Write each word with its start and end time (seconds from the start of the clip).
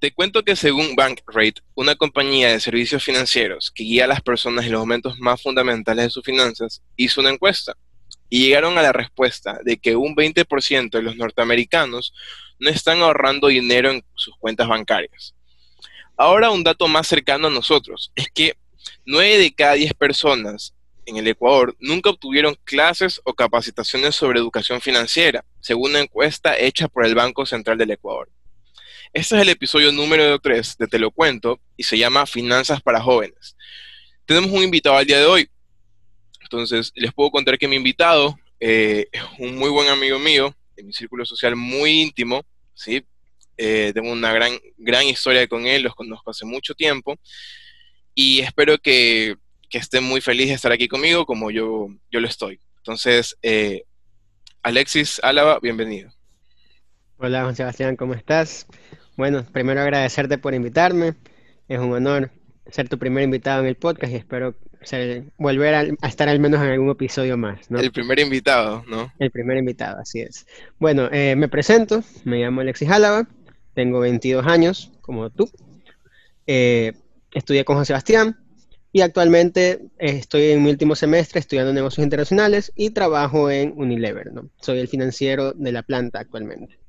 Te 0.00 0.12
cuento 0.12 0.42
que 0.42 0.56
según 0.56 0.96
Bankrate, 0.96 1.60
una 1.74 1.94
compañía 1.94 2.50
de 2.50 2.60
servicios 2.60 3.04
financieros 3.04 3.70
que 3.70 3.84
guía 3.84 4.04
a 4.04 4.08
las 4.08 4.22
personas 4.22 4.64
en 4.64 4.72
los 4.72 4.80
momentos 4.80 5.18
más 5.18 5.42
fundamentales 5.42 6.06
de 6.06 6.10
sus 6.10 6.24
finanzas, 6.24 6.80
hizo 6.96 7.20
una 7.20 7.28
encuesta 7.28 7.76
y 8.30 8.44
llegaron 8.44 8.78
a 8.78 8.82
la 8.82 8.94
respuesta 8.94 9.58
de 9.62 9.76
que 9.76 9.96
un 9.96 10.16
20% 10.16 10.88
de 10.88 11.02
los 11.02 11.16
norteamericanos 11.16 12.14
no 12.58 12.70
están 12.70 13.02
ahorrando 13.02 13.48
dinero 13.48 13.90
en 13.90 14.02
sus 14.14 14.34
cuentas 14.38 14.68
bancarias. 14.68 15.34
Ahora 16.16 16.50
un 16.50 16.64
dato 16.64 16.88
más 16.88 17.06
cercano 17.06 17.48
a 17.48 17.50
nosotros 17.50 18.10
es 18.14 18.30
que 18.30 18.56
9 19.04 19.36
de 19.36 19.52
cada 19.52 19.74
10 19.74 19.92
personas 19.92 20.72
en 21.04 21.18
el 21.18 21.28
Ecuador 21.28 21.76
nunca 21.78 22.08
obtuvieron 22.08 22.56
clases 22.64 23.20
o 23.24 23.34
capacitaciones 23.34 24.16
sobre 24.16 24.38
educación 24.38 24.80
financiera, 24.80 25.44
según 25.60 25.90
una 25.90 26.00
encuesta 26.00 26.58
hecha 26.58 26.88
por 26.88 27.04
el 27.04 27.14
Banco 27.14 27.44
Central 27.44 27.76
del 27.76 27.90
Ecuador. 27.90 28.30
Este 29.12 29.34
es 29.34 29.42
el 29.42 29.48
episodio 29.48 29.90
número 29.90 30.38
3 30.38 30.78
de 30.78 30.86
Te 30.86 31.00
lo 31.00 31.10
cuento 31.10 31.60
y 31.76 31.82
se 31.82 31.98
llama 31.98 32.26
Finanzas 32.26 32.80
para 32.80 33.02
jóvenes. 33.02 33.56
Tenemos 34.24 34.52
un 34.52 34.62
invitado 34.62 34.96
al 34.96 35.04
día 35.04 35.18
de 35.18 35.26
hoy. 35.26 35.48
Entonces, 36.40 36.92
les 36.94 37.12
puedo 37.12 37.32
contar 37.32 37.58
que 37.58 37.66
mi 37.66 37.74
invitado 37.74 38.38
eh, 38.60 39.08
es 39.10 39.22
un 39.40 39.56
muy 39.56 39.68
buen 39.68 39.88
amigo 39.88 40.20
mío, 40.20 40.54
de 40.76 40.84
mi 40.84 40.92
círculo 40.92 41.26
social 41.26 41.56
muy 41.56 42.02
íntimo, 42.02 42.44
¿sí? 42.72 43.04
Eh, 43.56 43.90
tengo 43.92 44.12
una 44.12 44.32
gran, 44.32 44.52
gran 44.78 45.04
historia 45.04 45.48
con 45.48 45.66
él, 45.66 45.82
los 45.82 45.96
conozco 45.96 46.30
hace 46.30 46.44
mucho 46.44 46.74
tiempo 46.74 47.18
y 48.14 48.38
espero 48.40 48.78
que, 48.78 49.34
que 49.68 49.78
esté 49.78 50.00
muy 50.00 50.20
feliz 50.20 50.48
de 50.48 50.54
estar 50.54 50.70
aquí 50.70 50.86
conmigo 50.86 51.26
como 51.26 51.50
yo, 51.50 51.88
yo 52.12 52.20
lo 52.20 52.28
estoy. 52.28 52.60
Entonces, 52.76 53.36
eh, 53.42 53.82
Alexis 54.62 55.20
Álava, 55.24 55.58
bienvenido. 55.60 56.12
Hola 57.22 57.42
Juan 57.42 57.54
Sebastián, 57.54 57.96
¿cómo 57.96 58.14
estás? 58.14 58.66
Bueno, 59.14 59.44
primero 59.52 59.82
agradecerte 59.82 60.38
por 60.38 60.54
invitarme. 60.54 61.16
Es 61.68 61.78
un 61.78 61.92
honor 61.92 62.30
ser 62.70 62.88
tu 62.88 62.98
primer 62.98 63.24
invitado 63.24 63.60
en 63.60 63.66
el 63.66 63.76
podcast 63.76 64.14
y 64.14 64.16
espero 64.16 64.54
volver 65.36 65.74
a, 65.74 65.82
estar 66.08 66.30
al 66.30 66.40
menos 66.40 66.62
en 66.62 66.68
algún 66.68 66.88
episodio 66.88 67.36
más. 67.36 67.70
¿no? 67.70 67.78
El 67.78 67.92
primer 67.92 68.20
invitado, 68.20 68.82
¿no? 68.88 69.12
El 69.18 69.30
primer 69.30 69.58
invitado, 69.58 70.00
así 70.00 70.22
es. 70.22 70.46
Bueno, 70.78 71.10
eh, 71.12 71.34
me 71.36 71.48
presento, 71.48 72.02
me 72.24 72.38
llamo 72.38 72.62
Alexis 72.62 72.88
Álava, 72.88 73.28
tengo 73.74 74.00
22 74.00 74.46
años, 74.46 74.90
como 75.02 75.28
tú. 75.28 75.50
Eh, 76.46 76.94
estudié 77.32 77.66
con 77.66 77.76
Juan 77.76 77.84
Sebastián 77.84 78.38
y 78.92 79.02
actualmente 79.02 79.90
estoy 79.98 80.52
en 80.52 80.62
mi 80.62 80.70
último 80.70 80.96
semestre 80.96 81.40
estudiando 81.40 81.74
negocios 81.74 82.02
internacionales 82.02 82.72
y 82.76 82.90
trabajo 82.90 83.50
en 83.50 83.74
Unilever. 83.76 84.32
¿no? 84.32 84.48
Soy 84.58 84.78
el 84.78 84.88
financiero 84.88 85.52
de 85.52 85.70
la 85.70 85.82
planta 85.82 86.18
actualmente. 86.20 86.79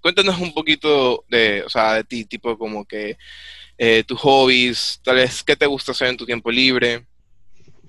Cuéntanos 0.00 0.40
un 0.40 0.52
poquito 0.52 1.24
de, 1.28 1.62
o 1.62 1.68
sea, 1.68 1.94
de 1.94 2.04
ti, 2.04 2.24
tipo 2.24 2.56
como 2.56 2.84
que 2.84 3.16
eh, 3.76 4.02
tus 4.06 4.18
hobbies, 4.20 5.00
tal 5.04 5.16
vez 5.16 5.42
qué 5.44 5.56
te 5.56 5.66
gusta 5.66 5.92
hacer 5.92 6.08
en 6.08 6.16
tu 6.16 6.26
tiempo 6.26 6.50
libre. 6.50 7.06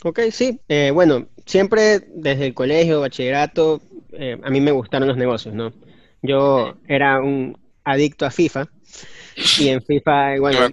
Ok, 0.03 0.19
sí. 0.31 0.59
Eh, 0.69 0.91
bueno, 0.93 1.27
siempre 1.45 1.99
desde 2.13 2.47
el 2.47 2.53
colegio, 2.53 3.01
bachillerato, 3.01 3.81
eh, 4.13 4.37
a 4.41 4.49
mí 4.49 4.61
me 4.61 4.71
gustaron 4.71 5.07
los 5.07 5.17
negocios, 5.17 5.53
¿no? 5.53 5.73
Yo 6.21 6.75
era 6.87 7.19
un 7.19 7.57
adicto 7.83 8.25
a 8.25 8.31
FIFA 8.31 8.67
y 9.59 9.69
en 9.69 9.81
FIFA, 9.81 10.35
bueno, 10.39 10.65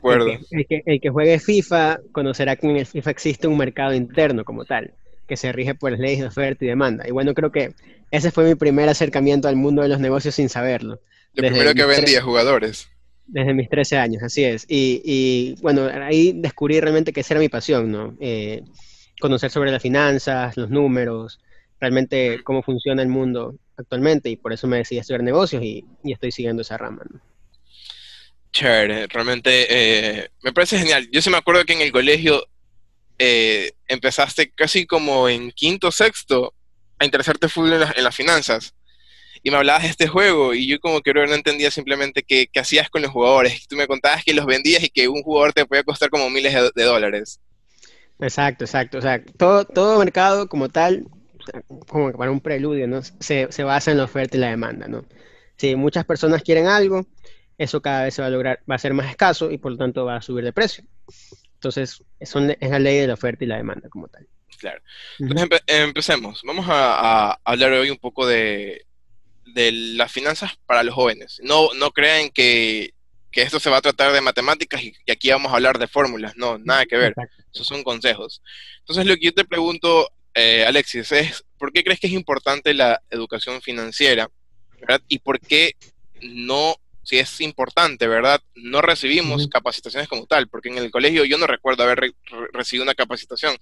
El, 0.50 0.66
que, 0.66 0.82
el, 0.84 1.00
que, 1.00 1.08
juegue 1.10 1.38
FIFA 1.38 2.00
conocerá 2.12 2.56
que 2.56 2.66
en 2.66 2.76
el 2.76 2.86
FIFA 2.86 3.10
existe 3.10 3.46
un 3.46 3.56
mercado 3.56 3.94
interno 3.94 4.44
como 4.44 4.64
tal, 4.64 4.92
que 5.26 5.36
se 5.36 5.52
rige 5.52 5.74
por 5.74 5.90
las 5.90 6.00
leyes 6.00 6.20
de 6.20 6.26
oferta 6.26 6.64
y 6.64 6.68
demanda. 6.68 7.06
Y 7.06 7.10
bueno, 7.10 7.34
creo 7.34 7.50
que 7.50 7.74
ese 8.10 8.30
fue 8.30 8.44
mi 8.44 8.54
primer 8.54 8.88
acercamiento 8.88 9.48
al 9.48 9.56
mundo 9.56 9.82
de 9.82 9.88
los 9.88 10.00
negocios 10.00 10.34
sin 10.34 10.48
saberlo. 10.48 11.00
Lo 11.34 11.48
primero 11.48 11.74
que 11.74 11.84
vendía 11.84 12.22
jugadores. 12.22 12.88
Desde 13.26 13.54
mis 13.54 13.68
13 13.68 13.98
años, 13.98 14.22
así 14.22 14.44
es. 14.44 14.64
Y, 14.68 15.56
bueno, 15.60 15.88
ahí 16.02 16.32
descubrí 16.34 16.80
realmente 16.80 17.12
que 17.12 17.20
esa 17.20 17.34
era 17.34 17.40
mi 17.40 17.48
pasión, 17.48 17.90
¿no? 17.90 18.16
Eh, 18.20 18.62
conocer 19.20 19.50
sobre 19.50 19.72
las 19.72 19.82
finanzas, 19.82 20.56
los 20.56 20.70
números, 20.70 21.40
realmente 21.80 22.42
cómo 22.44 22.62
funciona 22.62 23.02
el 23.02 23.08
mundo 23.08 23.56
actualmente 23.76 24.30
y 24.30 24.36
por 24.36 24.52
eso 24.52 24.66
me 24.66 24.78
decidí 24.78 24.98
estudiar 24.98 25.22
negocios 25.22 25.62
y, 25.62 25.84
estoy 26.04 26.32
siguiendo 26.32 26.62
esa 26.62 26.78
rama. 26.78 27.02
¿no? 27.10 27.20
Chévere, 28.52 29.06
realmente 29.08 29.66
eh, 29.68 30.30
me 30.42 30.52
parece 30.52 30.78
genial. 30.78 31.08
Yo 31.12 31.20
sí 31.20 31.30
me 31.30 31.36
acuerdo 31.36 31.64
que 31.64 31.74
en 31.74 31.82
el 31.82 31.92
colegio 31.92 32.46
eh, 33.18 33.72
empezaste 33.88 34.50
casi 34.50 34.86
como 34.86 35.28
en 35.28 35.50
quinto, 35.52 35.90
sexto 35.90 36.54
a 36.98 37.04
interesarte 37.04 37.48
full 37.48 37.72
en, 37.72 37.82
en, 37.96 38.04
las 38.04 38.14
finanzas. 38.14 38.74
Y 39.42 39.50
me 39.50 39.58
hablabas 39.58 39.84
de 39.84 39.90
este 39.90 40.08
juego 40.08 40.54
y 40.54 40.66
yo 40.66 40.80
como 40.80 41.00
que 41.00 41.14
no 41.14 41.22
entendía 41.32 41.70
simplemente 41.70 42.22
qué, 42.22 42.48
hacías 42.58 42.90
con 42.90 43.02
los 43.02 43.10
jugadores. 43.10 43.66
Tú 43.68 43.76
me 43.76 43.86
contabas 43.86 44.24
que 44.24 44.34
los 44.34 44.46
vendías 44.46 44.82
y 44.82 44.88
que 44.88 45.08
un 45.08 45.22
jugador 45.22 45.52
te 45.52 45.64
podía 45.66 45.84
costar 45.84 46.10
como 46.10 46.30
miles 46.30 46.54
de, 46.74 46.84
dólares. 46.84 47.40
Exacto, 48.18 48.64
exacto. 48.64 48.98
O 48.98 49.02
sea, 49.02 49.22
todo, 49.24 49.64
todo 49.64 49.98
mercado 49.98 50.48
como 50.48 50.68
tal, 50.68 51.06
como 51.86 52.12
para 52.12 52.30
un 52.30 52.40
preludio, 52.40 52.88
¿no? 52.88 53.02
Se, 53.02 53.46
se 53.50 53.62
basa 53.62 53.90
en 53.90 53.98
la 53.98 54.04
oferta 54.04 54.36
y 54.36 54.40
la 54.40 54.50
demanda, 54.50 54.88
¿no? 54.88 55.04
Si 55.56 55.76
muchas 55.76 56.04
personas 56.04 56.42
quieren 56.42 56.66
algo, 56.66 57.06
eso 57.58 57.80
cada 57.80 58.04
vez 58.04 58.14
se 58.14 58.22
va 58.22 58.28
a 58.28 58.30
lograr, 58.30 58.60
va 58.70 58.74
a 58.74 58.78
ser 58.78 58.94
más 58.94 59.10
escaso 59.10 59.50
y 59.50 59.58
por 59.58 59.72
lo 59.72 59.78
tanto 59.78 60.04
va 60.04 60.16
a 60.16 60.22
subir 60.22 60.44
de 60.44 60.52
precio. 60.52 60.84
Entonces, 61.66 62.02
es 62.20 62.34
la 62.70 62.78
ley 62.78 62.98
de 62.98 63.08
la 63.08 63.14
oferta 63.14 63.44
y 63.44 63.48
la 63.48 63.56
demanda 63.56 63.88
como 63.88 64.08
tal. 64.08 64.26
Claro. 64.58 64.80
Entonces, 65.18 65.60
empecemos. 65.66 66.42
Vamos 66.44 66.66
a, 66.68 67.38
hablar 67.44 67.72
hoy 67.72 67.90
un 67.90 67.98
poco 67.98 68.26
de, 68.26 68.86
las 69.44 70.12
finanzas 70.12 70.52
para 70.66 70.82
los 70.82 70.94
jóvenes. 70.94 71.40
No, 71.42 71.74
no 71.74 71.90
crean 71.90 72.30
que, 72.30 72.92
esto 73.32 73.60
se 73.60 73.68
va 73.68 73.78
a 73.78 73.82
tratar 73.82 74.12
de 74.12 74.20
matemáticas 74.20 74.82
y, 74.82 74.94
aquí 75.10 75.30
vamos 75.30 75.52
a 75.52 75.56
hablar 75.56 75.78
de 75.78 75.88
fórmulas. 75.88 76.36
No, 76.36 76.58
nada 76.58 76.86
que 76.86 76.96
ver. 76.96 77.14
Esos 77.52 77.66
son 77.66 77.82
consejos. 77.82 78.42
Entonces, 78.78 79.06
lo 79.06 79.16
que 79.16 79.26
yo 79.26 79.34
te 79.34 79.44
pregunto, 79.44 80.08
eh, 80.34 80.64
Alexis, 80.66 81.10
es 81.12 81.44
¿por 81.58 81.72
qué 81.72 81.82
crees 81.82 81.98
que 81.98 82.06
es 82.06 82.12
importante 82.12 82.74
la 82.74 83.02
educación 83.10 83.60
financiera? 83.60 84.30
¿Y 85.08 85.18
por 85.18 85.40
qué 85.40 85.74
no 86.22 86.76
si 87.06 87.20
es 87.20 87.40
importante, 87.40 88.08
¿verdad? 88.08 88.40
No 88.56 88.82
recibimos 88.82 89.46
capacitaciones 89.46 90.08
como 90.08 90.26
tal, 90.26 90.48
porque 90.48 90.70
en 90.70 90.78
el 90.78 90.90
colegio 90.90 91.24
yo 91.24 91.38
no 91.38 91.46
recuerdo 91.46 91.84
haber 91.84 92.12
recibido 92.52 92.82
una 92.82 92.96
capacitación. 92.96 93.54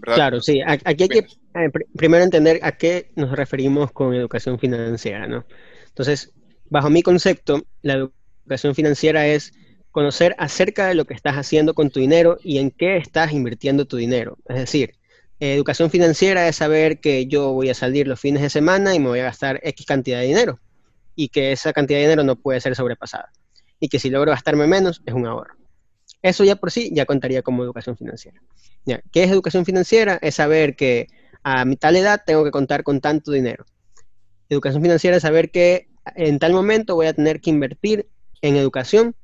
Claro, 0.00 0.40
sí. 0.40 0.60
Aquí 0.64 1.02
hay 1.02 1.08
que 1.08 1.18
eh, 1.18 1.70
primero 1.96 2.22
entender 2.22 2.60
a 2.62 2.70
qué 2.70 3.10
nos 3.16 3.32
referimos 3.32 3.90
con 3.90 4.14
educación 4.14 4.60
financiera, 4.60 5.26
¿no? 5.26 5.44
Entonces, 5.88 6.30
bajo 6.70 6.88
mi 6.88 7.02
concepto, 7.02 7.66
la 7.82 7.94
educación 7.94 8.76
financiera 8.76 9.26
es 9.26 9.52
conocer 9.90 10.36
acerca 10.38 10.86
de 10.86 10.94
lo 10.94 11.04
que 11.04 11.14
estás 11.14 11.34
haciendo 11.34 11.74
con 11.74 11.90
tu 11.90 11.98
dinero 11.98 12.38
y 12.44 12.58
en 12.58 12.70
qué 12.70 12.96
estás 12.96 13.32
invirtiendo 13.32 13.86
tu 13.86 13.96
dinero. 13.96 14.38
Es 14.48 14.54
decir, 14.54 14.94
educación 15.40 15.90
financiera 15.90 16.46
es 16.46 16.54
saber 16.54 17.00
que 17.00 17.26
yo 17.26 17.50
voy 17.50 17.70
a 17.70 17.74
salir 17.74 18.06
los 18.06 18.20
fines 18.20 18.40
de 18.40 18.50
semana 18.50 18.94
y 18.94 19.00
me 19.00 19.08
voy 19.08 19.18
a 19.18 19.24
gastar 19.24 19.58
X 19.64 19.84
cantidad 19.84 20.20
de 20.20 20.26
dinero 20.26 20.60
y 21.14 21.28
que 21.28 21.52
esa 21.52 21.72
cantidad 21.72 21.98
de 21.98 22.04
dinero 22.04 22.24
no 22.24 22.36
puede 22.36 22.60
ser 22.60 22.74
sobrepasada 22.74 23.30
y 23.80 23.88
que 23.88 23.98
si 23.98 24.10
logro 24.10 24.30
gastarme 24.30 24.66
menos 24.66 25.02
es 25.06 25.14
un 25.14 25.26
ahorro. 25.26 25.54
Eso 26.22 26.44
ya 26.44 26.56
por 26.56 26.70
sí 26.70 26.90
ya 26.94 27.04
contaría 27.04 27.42
como 27.42 27.64
educación 27.64 27.96
financiera. 27.96 28.40
¿Qué 28.86 29.24
es 29.24 29.30
educación 29.30 29.64
financiera? 29.64 30.18
Es 30.22 30.36
saber 30.36 30.76
que 30.76 31.08
a 31.42 31.64
mi 31.64 31.76
tal 31.76 31.96
edad 31.96 32.22
tengo 32.24 32.44
que 32.44 32.52
contar 32.52 32.84
con 32.84 33.00
tanto 33.00 33.32
dinero. 33.32 33.64
Educación 34.48 34.82
financiera 34.82 35.16
es 35.16 35.22
saber 35.22 35.50
que 35.50 35.88
en 36.14 36.38
tal 36.38 36.52
momento 36.52 36.94
voy 36.94 37.06
a 37.06 37.12
tener 37.12 37.40
que 37.40 37.50
invertir 37.50 38.08
en 38.40 38.56
educación, 38.56 39.16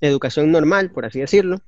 educación 0.00 0.52
normal, 0.52 0.92
por 0.92 1.06
así 1.06 1.20
decirlo, 1.20 1.60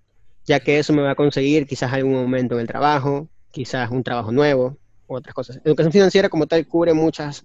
ya 0.45 0.61
que 0.61 0.79
eso 0.79 0.93
me 0.93 1.03
va 1.03 1.13
a 1.13 1.15
conseguir 1.17 1.67
quizás 1.67 1.93
algún 1.93 2.15
momento 2.15 2.55
en 2.55 2.61
el 2.61 2.67
trabajo, 2.69 3.29
quizás 3.51 3.91
un 3.91 4.05
trabajo 4.05 4.31
nuevo, 4.31 4.77
otras 5.09 5.35
cosas. 5.35 5.61
Educación 5.65 5.93
financiera 5.93 6.29
como 6.29 6.47
tal 6.47 6.67
cubre 6.67 6.93
muchas, 6.93 7.45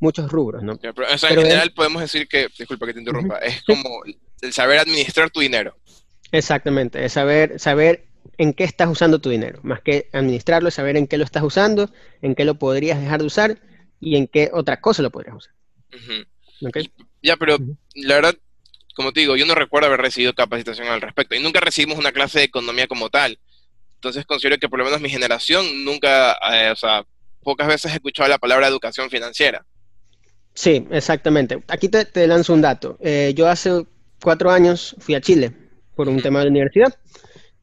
muchos 0.00 0.30
rubros, 0.30 0.62
¿no? 0.62 0.78
pero, 0.78 1.08
en 1.08 1.18
general 1.18 1.72
podemos 1.72 2.02
decir 2.02 2.26
que, 2.26 2.48
disculpa 2.58 2.86
que 2.86 2.94
te 2.94 3.00
interrumpa, 3.00 3.38
es 3.38 3.62
como 3.62 4.02
el 4.40 4.52
saber 4.52 4.78
administrar 4.78 5.30
tu 5.30 5.40
dinero. 5.40 5.76
Exactamente, 6.32 7.04
es 7.04 7.12
saber, 7.12 7.60
saber 7.60 8.06
en 8.38 8.54
qué 8.54 8.64
estás 8.64 8.88
usando 8.88 9.20
tu 9.20 9.30
dinero, 9.30 9.60
más 9.62 9.80
que 9.82 10.08
administrarlo, 10.12 10.68
es 10.68 10.74
saber 10.74 10.96
en 10.96 11.06
qué 11.06 11.18
lo 11.18 11.24
estás 11.24 11.42
usando, 11.42 11.90
en 12.22 12.34
qué 12.34 12.44
lo 12.44 12.54
podrías 12.54 13.00
dejar 13.00 13.20
de 13.20 13.26
usar 13.26 13.58
y 14.00 14.16
en 14.16 14.26
qué 14.26 14.50
otra 14.52 14.80
cosa 14.80 15.02
lo 15.02 15.10
podrías 15.10 15.36
usar. 15.36 15.54
Ya, 17.22 17.36
pero 17.36 17.58
la 17.94 18.14
verdad, 18.14 18.34
como 18.94 19.12
te 19.12 19.20
digo, 19.20 19.36
yo 19.36 19.46
no 19.46 19.54
recuerdo 19.54 19.88
haber 19.88 20.00
recibido 20.00 20.34
capacitación 20.34 20.88
al 20.88 21.00
respecto 21.00 21.34
y 21.34 21.42
nunca 21.42 21.60
recibimos 21.60 21.98
una 21.98 22.12
clase 22.12 22.38
de 22.38 22.44
economía 22.46 22.86
como 22.86 23.10
tal. 23.10 23.38
Entonces 23.96 24.24
considero 24.24 24.58
que 24.58 24.68
por 24.68 24.78
lo 24.78 24.86
menos 24.86 25.00
mi 25.00 25.10
generación 25.10 25.84
nunca, 25.84 26.38
eh, 26.52 26.70
o 26.70 26.76
sea, 26.76 27.04
pocas 27.42 27.68
veces 27.68 27.92
he 27.92 27.96
escuchado 27.96 28.28
la 28.28 28.38
palabra 28.38 28.68
educación 28.68 29.10
financiera. 29.10 29.66
Sí, 30.60 30.86
exactamente. 30.90 31.64
Aquí 31.68 31.88
te, 31.88 32.26
lanzo 32.26 32.52
un 32.52 32.60
dato. 32.60 32.98
Eh, 33.00 33.32
yo 33.34 33.48
hace 33.48 33.86
cuatro 34.22 34.50
años 34.50 34.94
fui 34.98 35.14
a 35.14 35.20
Chile 35.22 35.56
por 35.94 36.06
un 36.06 36.20
tema 36.20 36.40
de 36.40 36.44
la 36.44 36.50
universidad 36.50 36.94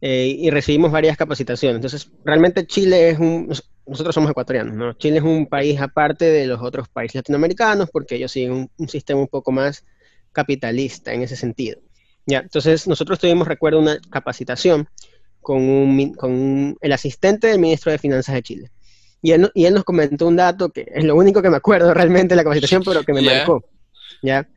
eh, 0.01 0.35
y 0.35 0.49
recibimos 0.49 0.91
varias 0.91 1.15
capacitaciones. 1.15 1.75
Entonces, 1.75 2.09
realmente 2.25 2.65
Chile 2.65 3.11
es 3.11 3.19
un... 3.19 3.53
Nosotros 3.85 4.15
somos 4.15 4.31
ecuatorianos, 4.31 4.73
¿no? 4.73 4.93
Chile 4.93 5.17
es 5.17 5.23
un 5.23 5.45
país 5.45 5.79
aparte 5.79 6.25
de 6.25 6.47
los 6.47 6.59
otros 6.59 6.89
países 6.89 7.17
latinoamericanos 7.17 7.87
porque 7.91 8.15
ellos 8.15 8.31
siguen 8.31 8.67
un, 8.75 8.89
sistema 8.89 9.21
un 9.21 9.27
poco 9.27 9.51
más 9.51 9.85
capitalista 10.31 11.13
en 11.13 11.21
ese 11.21 11.35
sentido. 11.35 11.79
Ya, 12.25 12.39
entonces 12.39 12.87
nosotros 12.87 13.19
tuvimos, 13.19 13.47
recuerdo, 13.47 13.77
una 13.77 13.99
capacitación 14.09 14.89
con, 15.39 15.61
un, 15.61 16.15
con 16.15 16.75
el 16.81 16.91
asistente 16.93 17.45
del 17.45 17.59
ministro 17.59 17.91
de 17.91 17.99
Finanzas 17.99 18.33
de 18.33 18.41
Chile. 18.41 18.71
Y 19.21 19.31
él, 19.31 19.51
y 19.53 19.65
él, 19.65 19.73
nos 19.73 19.83
comentó 19.83 20.27
un 20.27 20.35
dato 20.35 20.69
que 20.69 20.87
es 20.93 21.03
lo 21.03 21.15
único 21.15 21.41
que 21.41 21.49
me 21.49 21.57
acuerdo 21.57 21.93
realmente 21.93 22.33
de 22.33 22.37
la 22.37 22.43
capacitación, 22.43 22.83
pero 22.83 23.03
que 23.03 23.13
me 23.13 23.21
marcó. 23.21 23.65
¿ya? 24.21 24.47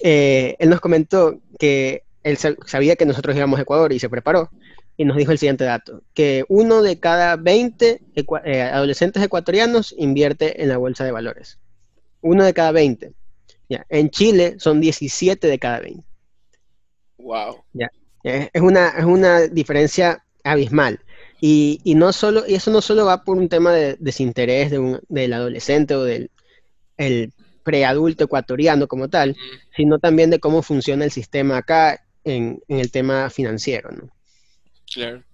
Eh, 0.00 0.56
él 0.58 0.70
nos 0.70 0.80
comentó 0.80 1.40
que 1.58 2.04
él 2.22 2.36
sabía 2.36 2.96
que 2.96 3.06
nosotros 3.06 3.36
íbamos 3.36 3.58
a 3.58 3.62
Ecuador 3.62 3.92
y 3.92 3.98
se 3.98 4.08
preparó. 4.08 4.50
Y 4.96 5.04
nos 5.04 5.16
dijo 5.16 5.32
el 5.32 5.38
siguiente 5.38 5.64
dato, 5.64 6.02
que 6.12 6.44
uno 6.48 6.82
de 6.82 7.00
cada 7.00 7.36
20 7.36 8.02
eh, 8.14 8.62
adolescentes 8.62 9.22
ecuatorianos 9.22 9.94
invierte 9.96 10.62
en 10.62 10.68
la 10.68 10.76
bolsa 10.76 11.04
de 11.04 11.12
valores. 11.12 11.58
Uno 12.20 12.44
de 12.44 12.52
cada 12.52 12.72
20. 12.72 13.12
¿ya? 13.70 13.86
En 13.88 14.10
Chile 14.10 14.56
son 14.58 14.80
17 14.80 15.46
de 15.46 15.58
cada 15.58 15.80
20. 15.80 16.04
Wow. 17.18 17.64
¿ya? 17.72 17.90
Es, 18.22 18.60
una, 18.60 18.90
es 18.90 19.04
una 19.04 19.40
diferencia 19.48 20.22
abismal. 20.44 21.00
Y, 21.44 21.80
y, 21.82 21.96
no 21.96 22.12
solo, 22.12 22.44
y 22.46 22.54
eso 22.54 22.70
no 22.70 22.80
solo 22.80 23.04
va 23.04 23.24
por 23.24 23.36
un 23.36 23.48
tema 23.48 23.72
de 23.72 23.96
desinterés 23.98 24.70
de 24.70 24.78
un, 24.78 25.00
del 25.08 25.32
adolescente 25.32 25.96
o 25.96 26.04
del 26.04 26.30
el 26.96 27.32
preadulto 27.64 28.24
ecuatoriano 28.24 28.86
como 28.86 29.08
tal, 29.08 29.36
sino 29.76 29.98
también 29.98 30.30
de 30.30 30.38
cómo 30.38 30.62
funciona 30.62 31.04
el 31.04 31.10
sistema 31.10 31.56
acá 31.56 32.04
en, 32.22 32.60
en 32.68 32.78
el 32.78 32.92
tema 32.92 33.28
financiero. 33.28 33.90
¿no? 33.90 34.08
Claro. 34.94 35.24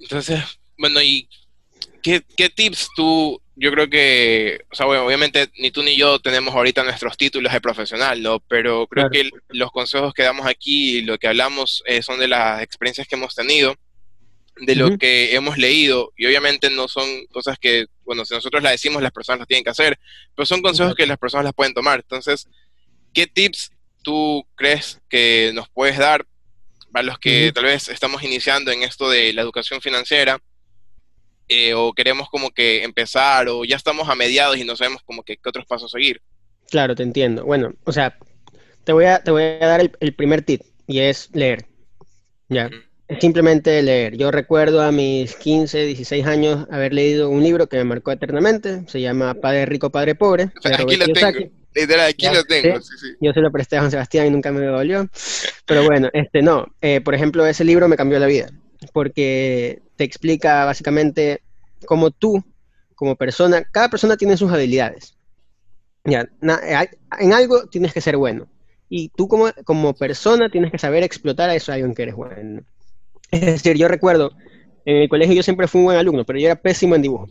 Entonces, 0.00 0.40
bueno, 0.78 1.02
¿y 1.02 1.28
qué, 2.02 2.22
qué, 2.34 2.48
tips 2.48 2.88
tú, 2.96 3.38
yo 3.56 3.70
creo 3.72 3.90
que, 3.90 4.60
o 4.72 4.74
sea, 4.74 4.86
bueno, 4.86 5.04
obviamente 5.04 5.50
ni 5.58 5.70
tú 5.70 5.82
ni 5.82 5.94
yo 5.94 6.20
tenemos 6.20 6.54
ahorita 6.54 6.84
nuestros 6.84 7.18
títulos 7.18 7.52
de 7.52 7.60
profesional, 7.60 8.22
¿no? 8.22 8.40
Pero 8.40 8.86
creo 8.86 9.10
que 9.10 9.28
los 9.50 9.70
consejos 9.72 10.14
que 10.14 10.22
damos 10.22 10.46
aquí 10.46 10.96
y 10.98 11.02
lo 11.02 11.18
que 11.18 11.28
hablamos 11.28 11.82
eh, 11.84 12.00
son 12.00 12.18
de 12.18 12.28
las 12.28 12.62
experiencias 12.62 13.06
que 13.06 13.16
hemos 13.16 13.34
tenido 13.34 13.76
de 14.60 14.76
lo 14.76 14.98
que 14.98 15.34
hemos 15.34 15.56
leído 15.56 16.12
y 16.16 16.26
obviamente 16.26 16.70
no 16.70 16.88
son 16.88 17.06
cosas 17.26 17.58
que, 17.58 17.86
bueno, 18.04 18.24
si 18.24 18.34
nosotros 18.34 18.62
las 18.62 18.72
decimos 18.72 19.02
las 19.02 19.12
personas 19.12 19.40
las 19.40 19.48
tienen 19.48 19.64
que 19.64 19.70
hacer, 19.70 19.98
pero 20.34 20.46
son 20.46 20.62
consejos 20.62 20.94
que 20.94 21.06
las 21.06 21.18
personas 21.18 21.44
las 21.44 21.54
pueden 21.54 21.74
tomar. 21.74 22.00
Entonces, 22.00 22.46
¿qué 23.12 23.26
tips 23.26 23.72
tú 24.02 24.46
crees 24.54 25.00
que 25.08 25.52
nos 25.54 25.68
puedes 25.70 25.98
dar 25.98 26.26
para 26.92 27.04
los 27.04 27.18
que 27.18 27.52
tal 27.54 27.64
vez 27.64 27.88
estamos 27.88 28.22
iniciando 28.22 28.70
en 28.70 28.82
esto 28.82 29.08
de 29.08 29.32
la 29.32 29.42
educación 29.42 29.80
financiera 29.80 30.40
eh, 31.48 31.74
o 31.74 31.92
queremos 31.92 32.28
como 32.28 32.50
que 32.50 32.84
empezar 32.84 33.48
o 33.48 33.64
ya 33.64 33.76
estamos 33.76 34.08
a 34.08 34.14
mediados 34.14 34.56
y 34.56 34.64
no 34.64 34.76
sabemos 34.76 35.02
como 35.04 35.22
que 35.22 35.36
qué 35.36 35.48
otros 35.48 35.66
pasos 35.66 35.90
seguir? 35.90 36.20
Claro, 36.70 36.94
te 36.94 37.02
entiendo. 37.02 37.44
Bueno, 37.44 37.74
o 37.84 37.92
sea, 37.92 38.18
te 38.84 38.92
voy 38.92 39.06
a, 39.06 39.22
te 39.22 39.30
voy 39.30 39.42
a 39.42 39.66
dar 39.66 39.80
el, 39.80 40.14
primer 40.14 40.42
tip 40.42 40.62
y 40.86 41.00
es 41.00 41.30
leer. 41.32 41.66
Ya 42.48 42.70
simplemente 43.18 43.82
leer. 43.82 44.16
Yo 44.16 44.30
recuerdo 44.30 44.82
a 44.82 44.92
mis 44.92 45.34
15, 45.36 45.86
16 45.86 46.26
años 46.26 46.66
haber 46.70 46.92
leído 46.92 47.28
un 47.28 47.42
libro 47.42 47.66
que 47.66 47.76
me 47.78 47.84
marcó 47.84 48.12
eternamente, 48.12 48.82
se 48.86 49.00
llama 49.00 49.34
Padre 49.34 49.66
Rico, 49.66 49.90
Padre 49.90 50.14
Pobre. 50.14 50.50
aquí 50.64 50.96
lo 50.96 51.06
tengo, 51.06 51.50
literal, 51.74 52.08
aquí 52.08 52.26
lo 52.32 52.44
tengo. 52.44 52.78
Yo 53.20 53.32
se 53.32 53.40
lo 53.40 53.50
presté 53.50 53.76
a 53.76 53.80
Juan 53.80 53.90
Sebastián 53.90 54.26
y 54.26 54.30
nunca 54.30 54.52
me 54.52 54.64
dolió. 54.64 55.08
Pero 55.66 55.84
bueno, 55.84 56.08
este 56.12 56.42
no, 56.42 56.66
eh, 56.80 57.00
por 57.00 57.14
ejemplo, 57.14 57.46
ese 57.46 57.64
libro 57.64 57.88
me 57.88 57.96
cambió 57.96 58.18
la 58.18 58.26
vida, 58.26 58.50
porque 58.92 59.82
te 59.96 60.04
explica 60.04 60.64
básicamente 60.64 61.42
cómo 61.86 62.10
tú, 62.10 62.44
como 62.94 63.16
persona, 63.16 63.64
cada 63.64 63.88
persona 63.88 64.16
tiene 64.16 64.36
sus 64.36 64.52
habilidades. 64.52 65.16
Ya, 66.04 66.26
en 67.18 67.32
algo 67.32 67.66
tienes 67.66 67.92
que 67.92 68.00
ser 68.00 68.16
bueno. 68.16 68.48
Y 68.88 69.10
tú 69.10 69.28
como, 69.28 69.50
como 69.64 69.94
persona 69.94 70.48
tienes 70.50 70.72
que 70.72 70.78
saber 70.78 71.02
explotar 71.02 71.50
a 71.50 71.54
eso 71.54 71.72
algo 71.72 71.86
en 71.86 71.94
que 71.94 72.02
eres 72.02 72.14
bueno. 72.14 72.62
Es 73.30 73.40
decir, 73.40 73.76
yo 73.76 73.88
recuerdo, 73.88 74.32
en 74.84 74.96
el 74.96 75.08
colegio 75.08 75.34
yo 75.34 75.42
siempre 75.42 75.68
fui 75.68 75.80
un 75.80 75.86
buen 75.86 75.98
alumno, 75.98 76.24
pero 76.24 76.38
yo 76.38 76.46
era 76.46 76.56
pésimo 76.56 76.94
en 76.94 77.02
dibujo. 77.02 77.28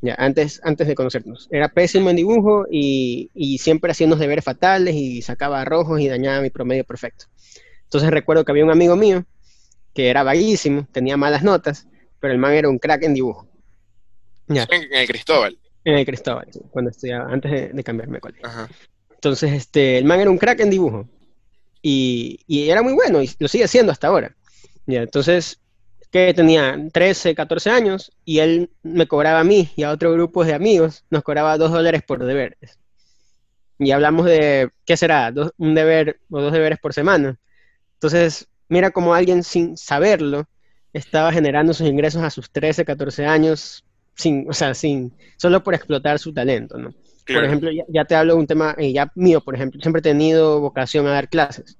Ya, 0.00 0.14
antes, 0.18 0.60
antes 0.64 0.86
de 0.86 0.94
conocernos. 0.94 1.48
Era 1.50 1.68
pésimo 1.68 2.10
en 2.10 2.16
dibujo 2.16 2.66
y, 2.70 3.58
siempre 3.58 3.90
hacía 3.90 4.06
unos 4.06 4.18
deberes 4.18 4.44
fatales 4.44 4.94
y 4.94 5.22
sacaba 5.22 5.64
rojos 5.64 6.00
y 6.00 6.08
dañaba 6.08 6.42
mi 6.42 6.50
promedio 6.50 6.84
perfecto. 6.84 7.26
Entonces 7.84 8.10
recuerdo 8.10 8.44
que 8.44 8.52
había 8.52 8.64
un 8.64 8.70
amigo 8.70 8.96
mío 8.96 9.24
que 9.94 10.08
era 10.08 10.22
vaguísimo, 10.22 10.86
tenía 10.92 11.16
malas 11.16 11.42
notas, 11.42 11.86
pero 12.20 12.32
el 12.32 12.38
man 12.38 12.52
era 12.52 12.68
un 12.68 12.78
crack 12.78 13.04
en 13.04 13.14
dibujo. 13.14 13.48
Ya. 14.48 14.66
En 14.70 14.92
el 14.92 15.06
Cristóbal. 15.06 15.58
En 15.84 15.94
el 15.94 16.04
Cristóbal, 16.04 16.48
cuando 16.70 16.90
estudiaba, 16.90 17.32
antes 17.32 17.72
de, 17.72 17.84
cambiarme 17.84 18.16
de 18.16 18.20
colegio. 18.20 18.48
Entonces, 19.14 19.52
este, 19.52 19.96
el 19.96 20.04
man 20.04 20.20
era 20.20 20.30
un 20.30 20.38
crack 20.38 20.60
en 20.60 20.70
dibujo. 20.70 21.08
Y, 21.80 22.40
y, 22.46 22.68
era 22.68 22.82
muy 22.82 22.94
bueno 22.94 23.22
y 23.22 23.30
lo 23.38 23.48
sigue 23.48 23.68
siendo 23.68 23.92
hasta 23.92 24.08
ahora. 24.08 24.34
Ya, 24.86 25.02
entonces, 25.02 25.60
que 26.10 26.32
tenía 26.34 26.78
13, 26.92 27.34
14 27.34 27.70
años 27.70 28.12
y 28.24 28.38
él 28.38 28.70
me 28.82 29.06
cobraba 29.06 29.40
a 29.40 29.44
mí 29.44 29.70
y 29.76 29.82
a 29.82 29.90
otro 29.90 30.12
grupo 30.12 30.44
de 30.44 30.54
amigos, 30.54 31.04
nos 31.10 31.22
cobraba 31.22 31.58
dos 31.58 31.72
dólares 31.72 32.02
por 32.06 32.24
deberes. 32.24 32.78
Y 33.78 33.90
hablamos 33.90 34.26
de, 34.26 34.70
¿qué 34.84 34.96
será? 34.96 35.32
un 35.58 35.74
deber 35.74 36.20
o 36.30 36.40
dos 36.40 36.52
deberes 36.52 36.78
por 36.78 36.94
semana. 36.94 37.38
Entonces, 37.94 38.46
mira 38.68 38.90
cómo 38.90 39.14
alguien 39.14 39.42
sin 39.42 39.76
saberlo 39.76 40.46
estaba 40.92 41.32
generando 41.32 41.74
sus 41.74 41.88
ingresos 41.88 42.22
a 42.22 42.30
sus 42.30 42.50
13, 42.50 42.84
14 42.84 43.26
años, 43.26 43.84
sin, 44.14 44.48
o 44.48 44.52
sea, 44.52 44.74
sin, 44.74 45.12
solo 45.36 45.62
por 45.64 45.74
explotar 45.74 46.18
su 46.18 46.32
talento, 46.32 46.78
¿no? 46.78 46.94
Por 47.26 47.44
ejemplo, 47.44 47.70
ya, 47.88 48.04
te 48.04 48.14
hablo 48.14 48.34
de 48.34 48.40
un 48.40 48.46
tema 48.46 48.74
eh, 48.78 48.92
ya 48.92 49.10
mío, 49.14 49.40
por 49.40 49.54
ejemplo, 49.54 49.80
siempre 49.80 50.00
he 50.00 50.02
tenido 50.02 50.60
vocación 50.60 51.06
a 51.06 51.12
dar 51.12 51.28
clases. 51.28 51.78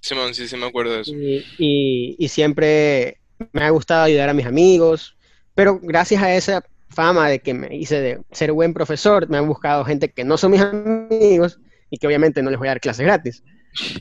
Simón, 0.00 0.34
sí, 0.34 0.48
sí 0.48 0.56
me 0.56 0.66
acuerdo 0.66 0.94
de 0.94 1.00
eso. 1.02 1.12
Y, 1.58 2.28
siempre 2.28 3.18
me 3.52 3.62
ha 3.62 3.70
gustado 3.70 4.04
ayudar 4.04 4.28
a 4.28 4.34
mis 4.34 4.46
amigos, 4.46 5.16
pero 5.54 5.78
gracias 5.82 6.22
a 6.22 6.34
esa 6.34 6.64
fama 6.88 7.28
de 7.28 7.40
que 7.40 7.54
me 7.54 7.74
hice 7.76 8.00
de 8.00 8.20
ser 8.32 8.52
buen 8.52 8.74
profesor, 8.74 9.28
me 9.28 9.38
han 9.38 9.46
buscado 9.46 9.84
gente 9.84 10.10
que 10.10 10.24
no 10.24 10.36
son 10.36 10.52
mis 10.52 10.60
amigos 10.60 11.60
y 11.90 11.98
que 11.98 12.06
obviamente 12.06 12.42
no 12.42 12.50
les 12.50 12.58
voy 12.58 12.68
a 12.68 12.72
dar 12.72 12.80
clases 12.80 13.06
gratis. 13.06 13.42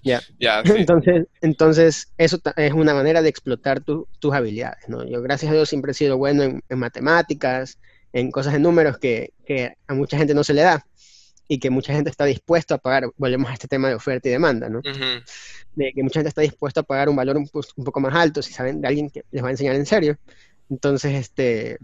Ya. 0.03 0.21
entonces, 0.63 1.27
entonces, 1.41 2.11
eso 2.17 2.39
es 2.55 2.73
una 2.73 2.93
manera 2.93 3.21
de 3.21 3.29
explotar 3.29 3.81
tus 3.81 4.33
habilidades, 4.33 4.87
¿no? 4.87 5.05
Yo, 5.05 5.21
gracias 5.21 5.51
a 5.51 5.55
Dios, 5.55 5.69
siempre 5.69 5.91
he 5.91 5.95
sido 5.95 6.17
bueno 6.17 6.43
en, 6.43 6.63
matemáticas, 6.69 7.77
en 8.13 8.31
cosas 8.31 8.53
de 8.53 8.59
números 8.59 8.97
que, 8.97 9.33
que, 9.45 9.75
a 9.87 9.93
mucha 9.93 10.17
gente 10.17 10.33
no 10.33 10.43
se 10.43 10.53
le 10.53 10.61
da 10.61 10.83
y 11.51 11.57
que 11.57 11.71
mucha 11.71 11.91
gente 11.93 12.11
está 12.11 12.25
dispuesta 12.25 12.75
a 12.75 12.77
pagar. 12.77 13.09
Volvemos 13.17 13.49
a 13.49 13.53
este 13.53 13.67
tema 13.67 13.89
de 13.89 13.95
oferta 13.95 14.29
y 14.29 14.31
demanda, 14.31 14.69
¿no? 14.69 14.81
de 14.81 15.93
que 15.93 16.03
mucha 16.03 16.19
gente 16.19 16.29
está 16.29 16.41
dispuesta 16.41 16.81
a 16.81 16.83
pagar 16.83 17.09
un 17.09 17.15
valor 17.15 17.37
un, 17.37 17.47
poco 17.47 17.99
más 17.99 18.13
alto 18.13 18.41
si 18.41 18.53
saben 18.53 18.81
de 18.81 18.87
alguien 18.87 19.09
que 19.09 19.23
les 19.31 19.43
va 19.43 19.47
a 19.47 19.51
enseñar 19.51 19.75
en 19.75 19.85
serio. 19.85 20.17
Entonces, 20.69 21.13
este, 21.15 21.79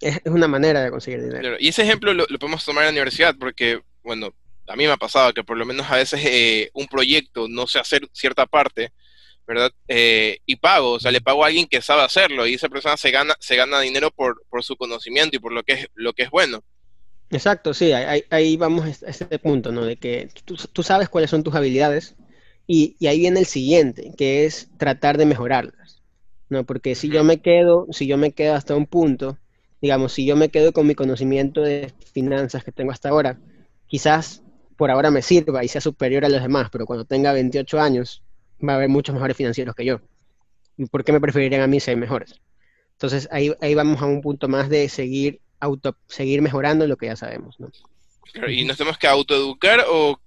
es, 0.00 0.20
una 0.26 0.46
manera 0.46 0.84
de 0.84 0.90
conseguir 0.90 1.22
dinero. 1.22 1.56
Y 1.58 1.68
ese 1.68 1.82
ejemplo 1.82 2.14
lo, 2.14 2.26
podemos 2.38 2.64
tomar 2.64 2.84
en 2.84 2.86
la 2.86 2.92
universidad 2.92 3.34
porque, 3.36 3.80
bueno, 4.04 4.32
a 4.68 4.76
mí 4.76 4.86
me 4.86 4.92
ha 4.92 4.96
pasado 4.96 5.34
que 5.34 5.42
por 5.42 5.56
lo 5.56 5.66
menos 5.66 5.90
a 5.90 5.96
veces 5.96 6.20
eh, 6.24 6.70
un 6.72 6.86
proyecto 6.86 7.48
no 7.48 7.66
sé 7.66 7.80
hacer 7.80 8.08
cierta 8.12 8.46
parte, 8.46 8.92
¿verdad? 9.44 9.72
Eh, 9.88 10.38
y 10.46 10.54
pago, 10.56 10.92
o 10.92 11.00
sea, 11.00 11.10
le 11.10 11.20
pago 11.20 11.42
a 11.42 11.48
alguien 11.48 11.66
que 11.66 11.82
sabe 11.82 12.02
hacerlo 12.02 12.46
y 12.46 12.54
esa 12.54 12.68
persona 12.68 12.96
se 12.96 13.10
gana, 13.10 13.34
se 13.40 13.56
gana 13.56 13.80
dinero 13.80 14.12
por, 14.12 14.44
por 14.48 14.62
su 14.62 14.76
conocimiento 14.76 15.36
y 15.36 15.40
por 15.40 15.52
lo 15.52 15.64
que 15.64 15.72
es, 15.72 15.88
lo 15.94 16.12
que 16.12 16.22
es 16.22 16.30
bueno. 16.30 16.62
Exacto, 17.30 17.74
sí, 17.74 17.92
ahí, 17.92 18.56
vamos 18.56 19.02
a 19.02 19.08
este 19.08 19.38
punto, 19.38 19.72
¿no? 19.72 19.84
De 19.84 19.96
que 19.96 20.28
tú, 20.44 20.56
tú, 20.72 20.82
sabes 20.82 21.08
cuáles 21.08 21.30
son 21.30 21.42
tus 21.42 21.54
habilidades 21.54 22.14
y, 22.66 22.96
ahí 23.06 23.18
viene 23.18 23.40
el 23.40 23.46
siguiente, 23.46 24.12
que 24.16 24.44
es 24.46 24.68
tratar 24.78 25.18
de 25.18 25.26
mejorarlas, 25.26 26.02
¿no? 26.48 26.64
Porque 26.64 26.94
si 26.94 27.08
yo 27.08 27.24
me 27.24 27.40
quedo, 27.40 27.86
si 27.90 28.06
yo 28.06 28.16
me 28.16 28.32
quedo 28.32 28.54
hasta 28.54 28.76
un 28.76 28.86
punto, 28.86 29.38
digamos, 29.80 30.12
si 30.12 30.24
yo 30.24 30.36
me 30.36 30.48
quedo 30.48 30.72
con 30.72 30.86
mi 30.86 30.94
conocimiento 30.94 31.60
de 31.60 31.92
finanzas 32.12 32.64
que 32.64 32.72
tengo 32.72 32.92
hasta 32.92 33.08
ahora, 33.08 33.38
quizás 33.86 34.42
por 34.76 34.90
ahora 34.90 35.10
me 35.10 35.22
sirva 35.22 35.64
y 35.64 35.68
sea 35.68 35.80
superior 35.80 36.24
a 36.24 36.28
los 36.28 36.42
demás, 36.42 36.68
pero 36.70 36.86
cuando 36.86 37.04
tenga 37.04 37.32
28 37.32 37.80
años 37.80 38.22
va 38.66 38.74
a 38.74 38.76
haber 38.76 38.88
muchos 38.88 39.14
mejores 39.14 39.36
financieros 39.36 39.74
que 39.74 39.84
yo. 39.84 40.00
¿Y 40.76 40.86
por 40.86 41.04
qué 41.04 41.12
me 41.12 41.20
preferirían 41.20 41.62
a 41.62 41.66
mí 41.66 41.80
ser 41.80 41.96
mejores? 41.96 42.40
Entonces 42.92 43.28
ahí, 43.30 43.52
ahí 43.60 43.74
vamos 43.74 44.00
a 44.02 44.06
un 44.06 44.20
punto 44.20 44.48
más 44.48 44.68
de 44.68 44.88
seguir 44.88 45.40
auto, 45.64 45.96
seguir 46.06 46.42
mejorando 46.42 46.86
lo 46.86 46.96
que 46.96 47.06
ya 47.06 47.16
sabemos, 47.16 47.58
¿no? 47.58 47.70
¿Y 48.48 48.64
nos 48.64 48.76
tenemos 48.76 48.98
que 48.98 49.06
autoeducar 49.06 49.84
o 49.88 50.18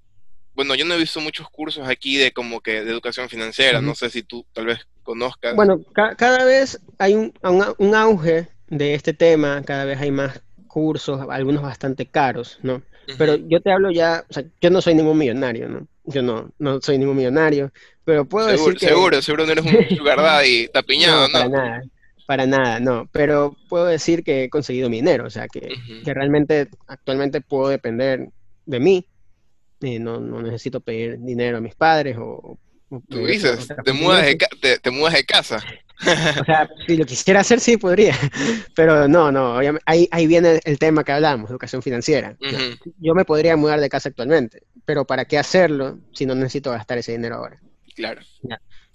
bueno, 0.57 0.73
yo 0.73 0.85
no 0.85 0.95
he 0.95 0.97
visto 0.97 1.21
muchos 1.21 1.47
cursos 1.51 1.87
aquí 1.87 2.17
de 2.17 2.31
como 2.31 2.61
que 2.61 2.83
de 2.83 2.91
educación 2.91 3.29
financiera, 3.29 3.79
no 3.79 3.93
sé 3.93 4.09
si 4.09 4.23
tú 4.23 4.43
tal 4.53 4.65
vez 4.65 4.79
conozcas. 5.03 5.55
Bueno, 5.55 5.79
cada 5.93 6.45
vez 6.45 6.81
hay 6.97 7.13
un, 7.13 7.31
un, 7.77 7.93
auge 7.93 8.47
de 8.67 8.95
este 8.95 9.13
tema, 9.13 9.61
cada 9.63 9.85
vez 9.85 10.01
hay 10.01 10.09
más 10.09 10.41
cursos, 10.65 11.21
algunos 11.29 11.61
bastante 11.61 12.07
caros, 12.07 12.57
¿no? 12.63 12.81
Pero 13.19 13.35
yo 13.35 13.61
te 13.61 13.71
hablo 13.71 13.91
ya, 13.91 14.25
o 14.27 14.33
sea, 14.33 14.43
yo 14.59 14.71
no 14.71 14.81
soy 14.81 14.95
ningún 14.95 15.19
millonario, 15.19 15.69
¿no? 15.69 15.87
Yo 16.05 16.23
no, 16.23 16.49
no 16.57 16.81
soy 16.81 16.97
ningún 16.97 17.17
millonario, 17.17 17.71
pero 18.03 18.25
puedo 18.25 18.47
decir 18.47 18.73
que... 18.77 18.87
Seguro, 18.87 19.21
seguro 19.21 19.45
no 19.45 19.51
eres 19.51 19.63
un 19.63 19.71
sugar 19.97 20.43
y 20.43 20.69
tapiñado, 20.69 21.27
¿no? 21.27 21.33
Para 21.33 21.49
nada, 21.49 21.83
para 22.27 22.45
nada, 22.45 22.79
no. 22.79 23.09
Pero 23.11 23.57
puedo 23.69 23.85
decir 23.85 24.23
que 24.23 24.43
he 24.43 24.49
conseguido 24.51 24.89
mi 24.89 24.97
dinero, 24.97 25.25
o 25.25 25.29
sea, 25.31 25.47
que, 25.47 25.73
que 26.05 26.13
realmente 26.13 26.69
actualmente 26.85 27.41
puedo 27.41 27.69
depender 27.69 28.29
de 28.65 28.79
mí 28.79 29.07
no, 29.79 30.19
no, 30.19 30.41
necesito 30.41 30.79
pedir 30.79 31.19
dinero 31.19 31.57
a 31.57 31.61
mis 31.61 31.75
padres 31.75 32.17
o, 32.19 32.57
Tú 33.09 33.25
dices, 33.25 33.67
te 33.83 33.91
mudas, 33.91 34.25
de, 34.25 34.79
te, 34.79 34.91
mudas 34.91 35.13
de 35.13 35.25
casa. 35.25 35.57
O 36.39 36.45
sea, 36.45 36.69
si 36.87 36.95
lo 36.95 37.05
quisiera 37.05 37.41
hacer, 37.41 37.59
sí 37.59 37.75
podría. 37.75 38.15
Pero 38.77 39.09
no, 39.09 39.29
no, 39.29 39.59
ahí, 39.85 40.07
ahí 40.09 40.25
viene 40.25 40.61
el 40.63 40.79
tema 40.79 41.03
que 41.03 41.11
hablamos, 41.11 41.49
educación 41.49 41.81
financiera. 41.81 42.37
Yo 42.99 43.13
me 43.13 43.25
podría 43.25 43.57
mudar 43.57 43.81
de 43.81 43.89
casa 43.89 44.07
actualmente, 44.07 44.63
pero 44.85 45.03
¿para 45.05 45.25
qué 45.25 45.37
hacerlo 45.37 45.99
si 46.13 46.25
no 46.25 46.33
necesito 46.33 46.71
gastar 46.71 46.97
ese 46.99 47.11
dinero 47.11 47.35
ahora? 47.35 47.59
Claro. 47.93 48.21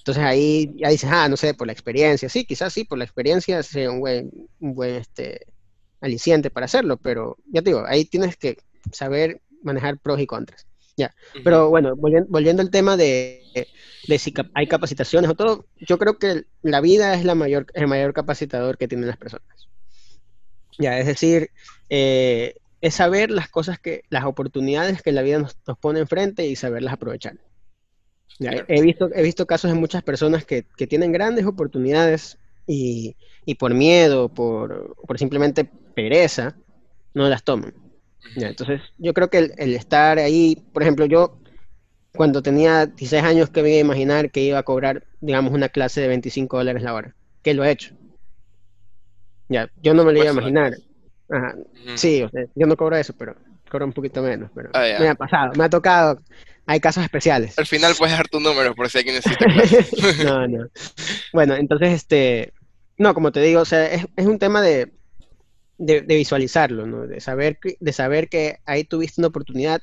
Entonces 0.02 0.24
ahí 0.24 0.74
ya 0.74 0.88
dices, 0.88 1.08
ah, 1.12 1.28
no 1.28 1.36
sé, 1.36 1.54
por 1.54 1.68
la 1.68 1.72
experiencia. 1.72 2.28
Sí, 2.28 2.44
quizás 2.44 2.72
sí, 2.72 2.82
por 2.82 2.98
la 2.98 3.04
experiencia 3.04 3.62
sería 3.62 3.88
un 3.88 4.00
buen, 4.00 4.30
un 4.58 4.74
buen 4.74 4.96
este, 4.96 5.46
aliciente 6.00 6.50
para 6.50 6.66
hacerlo, 6.66 6.96
pero 6.96 7.38
ya 7.46 7.62
te 7.62 7.70
digo, 7.70 7.84
ahí 7.86 8.04
tienes 8.04 8.36
que 8.36 8.58
saber 8.90 9.40
manejar 9.62 9.98
pros 9.98 10.18
y 10.18 10.26
contras. 10.26 10.66
Ya, 10.96 11.14
pero 11.44 11.70
bueno, 11.70 11.94
volviendo, 11.96 12.62
al 12.62 12.70
tema 12.70 12.96
de, 12.96 13.42
si 14.18 14.34
hay 14.54 14.66
capacitaciones 14.66 15.30
o 15.30 15.34
todo, 15.34 15.66
yo 15.76 15.98
creo 15.98 16.18
que 16.18 16.44
la 16.62 16.80
vida 16.80 17.14
es 17.14 17.24
la 17.24 17.36
mayor, 17.36 17.66
el 17.74 17.86
mayor 17.86 18.12
capacitador 18.12 18.76
que 18.76 18.88
tienen 18.88 19.06
las 19.06 19.16
personas. 19.16 19.46
Ya, 20.78 20.98
es 20.98 21.06
decir, 21.06 21.50
eh, 21.88 22.56
es 22.80 22.94
saber 22.94 23.30
las 23.30 23.48
cosas 23.48 23.78
que, 23.78 24.02
las 24.10 24.24
oportunidades 24.24 25.00
que 25.00 25.12
la 25.12 25.22
vida 25.22 25.38
nos, 25.38 25.54
pone 25.80 26.00
enfrente 26.00 26.46
y 26.46 26.56
saberlas 26.56 26.94
aprovechar. 26.94 27.38
He, 28.40 28.82
visto, 28.82 29.10
he 29.14 29.22
visto 29.22 29.46
casos 29.46 29.70
de 29.70 29.78
muchas 29.78 30.02
personas 30.02 30.44
que, 30.44 30.64
que 30.76 30.86
tienen 30.86 31.12
grandes 31.12 31.46
oportunidades 31.46 32.38
y, 32.66 33.16
y 33.44 33.54
por 33.56 33.74
miedo, 33.74 34.28
por, 34.28 34.94
por, 35.06 35.18
simplemente 35.18 35.64
pereza, 35.94 36.56
no 37.14 37.28
las 37.28 37.42
toman. 37.42 37.74
entonces, 38.36 38.80
yo 38.98 39.12
creo 39.14 39.28
que 39.28 39.52
el, 39.56 39.74
estar 39.74 40.18
ahí, 40.18 40.62
por 40.72 40.82
ejemplo, 40.82 41.06
yo 41.06 41.38
cuando 42.14 42.42
tenía 42.42 42.86
16 42.86 43.22
años 43.22 43.50
que 43.50 43.62
me 43.62 43.70
iba 43.70 43.78
a 43.78 43.80
imaginar 43.80 44.30
que 44.30 44.42
iba 44.42 44.58
a 44.58 44.62
cobrar, 44.62 45.04
digamos, 45.20 45.52
una 45.52 45.68
clase 45.68 46.00
de 46.00 46.08
25 46.08 46.58
dólares 46.58 46.82
la 46.82 46.94
hora, 46.94 47.14
que 47.42 47.54
lo 47.54 47.64
he 47.64 47.70
hecho. 47.70 47.94
Ya, 49.48 49.70
yo 49.82 49.94
no 49.94 50.04
me 50.04 50.12
lo 50.12 50.18
iba 50.18 50.30
a 50.30 50.32
imaginar. 50.32 50.74
Ajá. 51.30 51.54
Sí, 51.94 52.24
yo 52.54 52.66
no 52.66 52.76
cobro 52.76 52.96
eso, 52.96 53.14
pero 53.16 53.34
cobro 53.70 53.86
un 53.86 53.92
poquito 53.92 54.22
menos, 54.22 54.50
pero 54.54 54.70
ah, 54.74 54.84
me 55.00 55.08
ha 55.08 55.14
pasado, 55.14 55.52
me 55.56 55.64
ha 55.64 55.70
tocado 55.70 56.20
hay 56.66 56.80
casos 56.80 57.02
especiales. 57.02 57.58
Al 57.58 57.66
final 57.66 57.94
puedes 57.96 58.12
dejar 58.12 58.28
tu 58.28 58.40
número 58.40 58.74
por 58.74 58.88
si 58.88 58.98
alguien 58.98 59.16
necesita 59.16 59.46
no, 60.24 60.46
no. 60.46 60.68
Bueno, 61.32 61.54
entonces, 61.54 61.92
este, 61.92 62.52
no, 62.98 63.14
como 63.14 63.32
te 63.32 63.40
digo, 63.40 63.60
o 63.60 63.64
sea, 63.64 63.86
es, 63.86 64.06
un 64.16 64.38
tema 64.38 64.62
de, 64.62 64.92
visualizarlo, 65.78 66.86
¿no? 66.86 67.06
De 67.06 67.20
saber, 67.20 67.58
de 67.80 67.92
saber 67.92 68.28
que 68.28 68.58
ahí 68.64 68.84
tuviste 68.84 69.20
una 69.20 69.28
oportunidad 69.28 69.82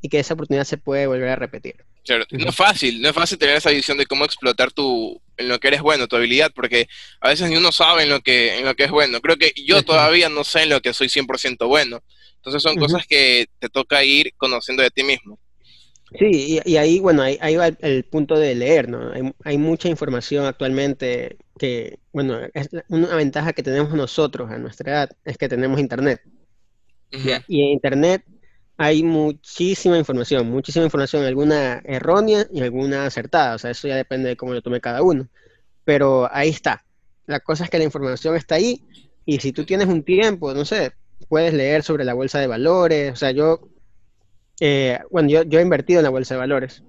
y 0.00 0.08
que 0.08 0.20
esa 0.20 0.34
oportunidad 0.34 0.64
se 0.64 0.78
puede 0.78 1.06
volver 1.06 1.28
a 1.28 1.36
repetir. 1.36 1.84
Claro, 2.04 2.24
no 2.30 2.48
es 2.48 2.56
fácil, 2.56 3.02
no 3.02 3.10
es 3.10 3.14
fácil 3.14 3.36
tener 3.36 3.56
esa 3.56 3.70
visión 3.70 3.98
de 3.98 4.06
cómo 4.06 4.24
explotar 4.24 4.72
tu, 4.72 5.20
en 5.36 5.48
lo 5.48 5.60
que 5.60 5.68
eres 5.68 5.82
bueno, 5.82 6.08
tu 6.08 6.16
habilidad, 6.16 6.50
porque 6.54 6.88
a 7.20 7.28
veces 7.28 7.50
ni 7.50 7.56
uno 7.56 7.72
sabe 7.72 8.04
en 8.04 8.08
lo 8.08 8.20
que, 8.20 8.58
en 8.58 8.64
lo 8.64 8.74
que 8.74 8.84
es 8.84 8.90
bueno. 8.90 9.20
Creo 9.20 9.36
que 9.36 9.52
yo 9.66 9.82
todavía 9.82 10.30
no 10.30 10.42
sé 10.42 10.62
en 10.62 10.70
lo 10.70 10.80
que 10.80 10.94
soy 10.94 11.08
100% 11.08 11.68
bueno. 11.68 12.02
Entonces 12.36 12.62
son 12.62 12.76
cosas 12.76 13.06
que 13.06 13.48
te 13.58 13.68
toca 13.68 14.02
ir 14.02 14.32
conociendo 14.38 14.82
de 14.82 14.90
ti 14.90 15.02
mismo. 15.02 15.38
Sí, 16.18 16.60
y, 16.64 16.76
ahí, 16.76 16.98
bueno, 16.98 17.22
ahí, 17.22 17.56
va 17.56 17.68
el, 17.68 18.04
punto 18.04 18.36
de 18.36 18.54
leer, 18.54 18.88
¿no? 18.88 19.12
Hay, 19.44 19.58
mucha 19.58 19.88
información 19.88 20.44
actualmente 20.44 21.38
que, 21.56 22.00
bueno, 22.12 22.38
es 22.52 22.68
una 22.88 23.14
ventaja 23.14 23.52
que 23.52 23.62
tenemos 23.62 23.92
nosotros 23.94 24.50
a 24.50 24.58
nuestra 24.58 24.90
edad 24.90 25.10
es 25.24 25.38
que 25.38 25.48
tenemos 25.48 25.78
internet. 25.78 26.20
Y 27.46 27.62
en 27.62 27.68
internet 27.68 28.24
hay 28.76 29.02
muchísima 29.04 29.98
información, 29.98 30.50
muchísima 30.50 30.84
información, 30.84 31.24
alguna 31.24 31.80
errónea 31.84 32.46
y 32.50 32.60
alguna 32.60 33.06
acertada, 33.06 33.54
o 33.54 33.58
sea, 33.58 33.70
eso 33.70 33.86
ya 33.86 33.96
depende 33.96 34.30
de 34.30 34.36
cómo 34.36 34.54
lo 34.54 34.62
tome 34.62 34.80
cada 34.80 35.02
uno. 35.02 35.28
Pero 35.84 36.28
ahí 36.32 36.48
está. 36.48 36.84
La 37.26 37.40
cosa 37.40 37.64
es 37.64 37.70
que 37.70 37.78
la 37.78 37.84
información 37.84 38.34
está 38.36 38.56
ahí 38.56 38.84
y 39.24 39.38
si 39.38 39.52
tú 39.52 39.64
tienes 39.64 39.86
un 39.86 40.02
tiempo, 40.02 40.54
no 40.54 40.64
sé, 40.64 40.92
puedes 41.28 41.54
leer 41.54 41.82
sobre 41.82 42.04
la 42.04 42.14
bolsa 42.14 42.40
de 42.40 42.46
valores, 42.48 43.12
o 43.12 43.16
sea, 43.16 43.30
yo 43.30 43.68
eh, 44.60 45.00
bueno, 45.10 45.28
yo, 45.30 45.42
yo, 45.42 45.58
he 45.58 45.62
invertido 45.62 46.00
en 46.00 46.04
la 46.04 46.10
bolsa 46.10 46.34
de 46.34 46.40
valores. 46.40 46.84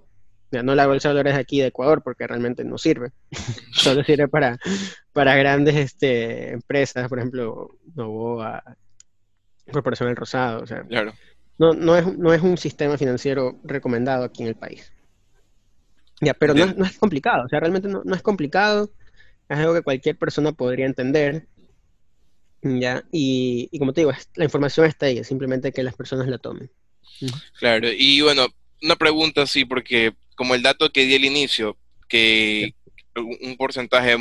no 0.51 0.75
la 0.75 0.87
bolsa 0.87 1.09
de 1.09 1.15
valores 1.15 1.35
aquí 1.35 1.61
de 1.61 1.67
Ecuador 1.67 2.03
porque 2.03 2.27
realmente 2.27 2.65
no 2.65 2.77
sirve. 2.77 3.11
Solo 3.73 4.03
sirve 4.03 4.27
para, 4.27 4.59
para 5.13 5.35
grandes 5.37 5.75
este, 5.77 6.51
empresas, 6.51 7.07
por 7.07 7.19
ejemplo, 7.19 7.77
Novoa, 7.95 8.61
Corporación 9.71 10.09
El 10.09 10.17
Rosado. 10.17 10.61
O 10.61 10.67
sea, 10.67 10.83
claro. 10.83 11.13
no, 11.57 11.73
no, 11.73 11.95
es, 11.95 12.17
no 12.17 12.33
es 12.33 12.41
un 12.41 12.57
sistema 12.57 12.97
financiero 12.97 13.57
recomendado 13.63 14.25
aquí 14.25 14.43
en 14.43 14.49
el 14.49 14.55
país. 14.55 14.91
Ya, 16.19 16.35
pero 16.35 16.53
no, 16.53 16.67
no, 16.67 16.85
es 16.85 16.99
complicado, 16.99 17.45
o 17.45 17.49
sea, 17.49 17.59
realmente 17.59 17.87
no, 17.87 18.03
no, 18.05 18.13
es 18.13 18.21
complicado, 18.21 18.91
es 19.49 19.57
algo 19.57 19.73
que 19.73 19.81
cualquier 19.81 20.19
persona 20.19 20.51
podría 20.51 20.85
entender, 20.85 21.47
ya, 22.61 23.03
y, 23.11 23.69
y 23.71 23.79
como 23.79 23.91
te 23.91 24.01
digo, 24.01 24.11
la 24.35 24.43
información 24.43 24.85
está 24.85 25.07
ahí, 25.07 25.23
simplemente 25.23 25.71
que 25.71 25.81
las 25.81 25.95
personas 25.95 26.27
la 26.27 26.37
tomen. 26.37 26.69
Claro, 27.59 27.89
y 27.91 28.21
bueno, 28.21 28.47
una 28.81 28.95
pregunta 28.95 29.43
así, 29.43 29.65
porque 29.65 30.13
como 30.35 30.55
el 30.55 30.63
dato 30.63 30.91
que 30.91 31.05
di 31.05 31.15
al 31.15 31.25
inicio, 31.25 31.77
que 32.07 32.73
un 33.15 33.55
porcentaje 33.57 34.17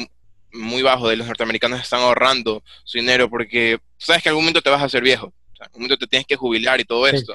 muy 0.53 0.83
bajo 0.83 1.09
de 1.09 1.17
los 1.17 1.27
norteamericanos 1.27 1.81
están 1.81 2.01
ahorrando 2.01 2.63
su 2.85 2.99
dinero 2.99 3.31
porque 3.31 3.79
sabes 3.99 4.23
que 4.23 4.29
en 4.29 4.33
algún 4.33 4.45
momento 4.45 4.63
te 4.63 4.71
vas 4.71 4.83
a 4.83 4.87
hacer 4.87 5.03
viejo, 5.03 5.27
o 5.27 5.57
sea, 5.57 5.67
en 5.67 5.71
algún 5.71 5.83
momento 5.83 5.99
te 5.99 6.07
tienes 6.07 6.27
que 6.27 6.37
jubilar 6.37 6.81
y 6.81 6.85
todo 6.85 7.07
esto, 7.07 7.35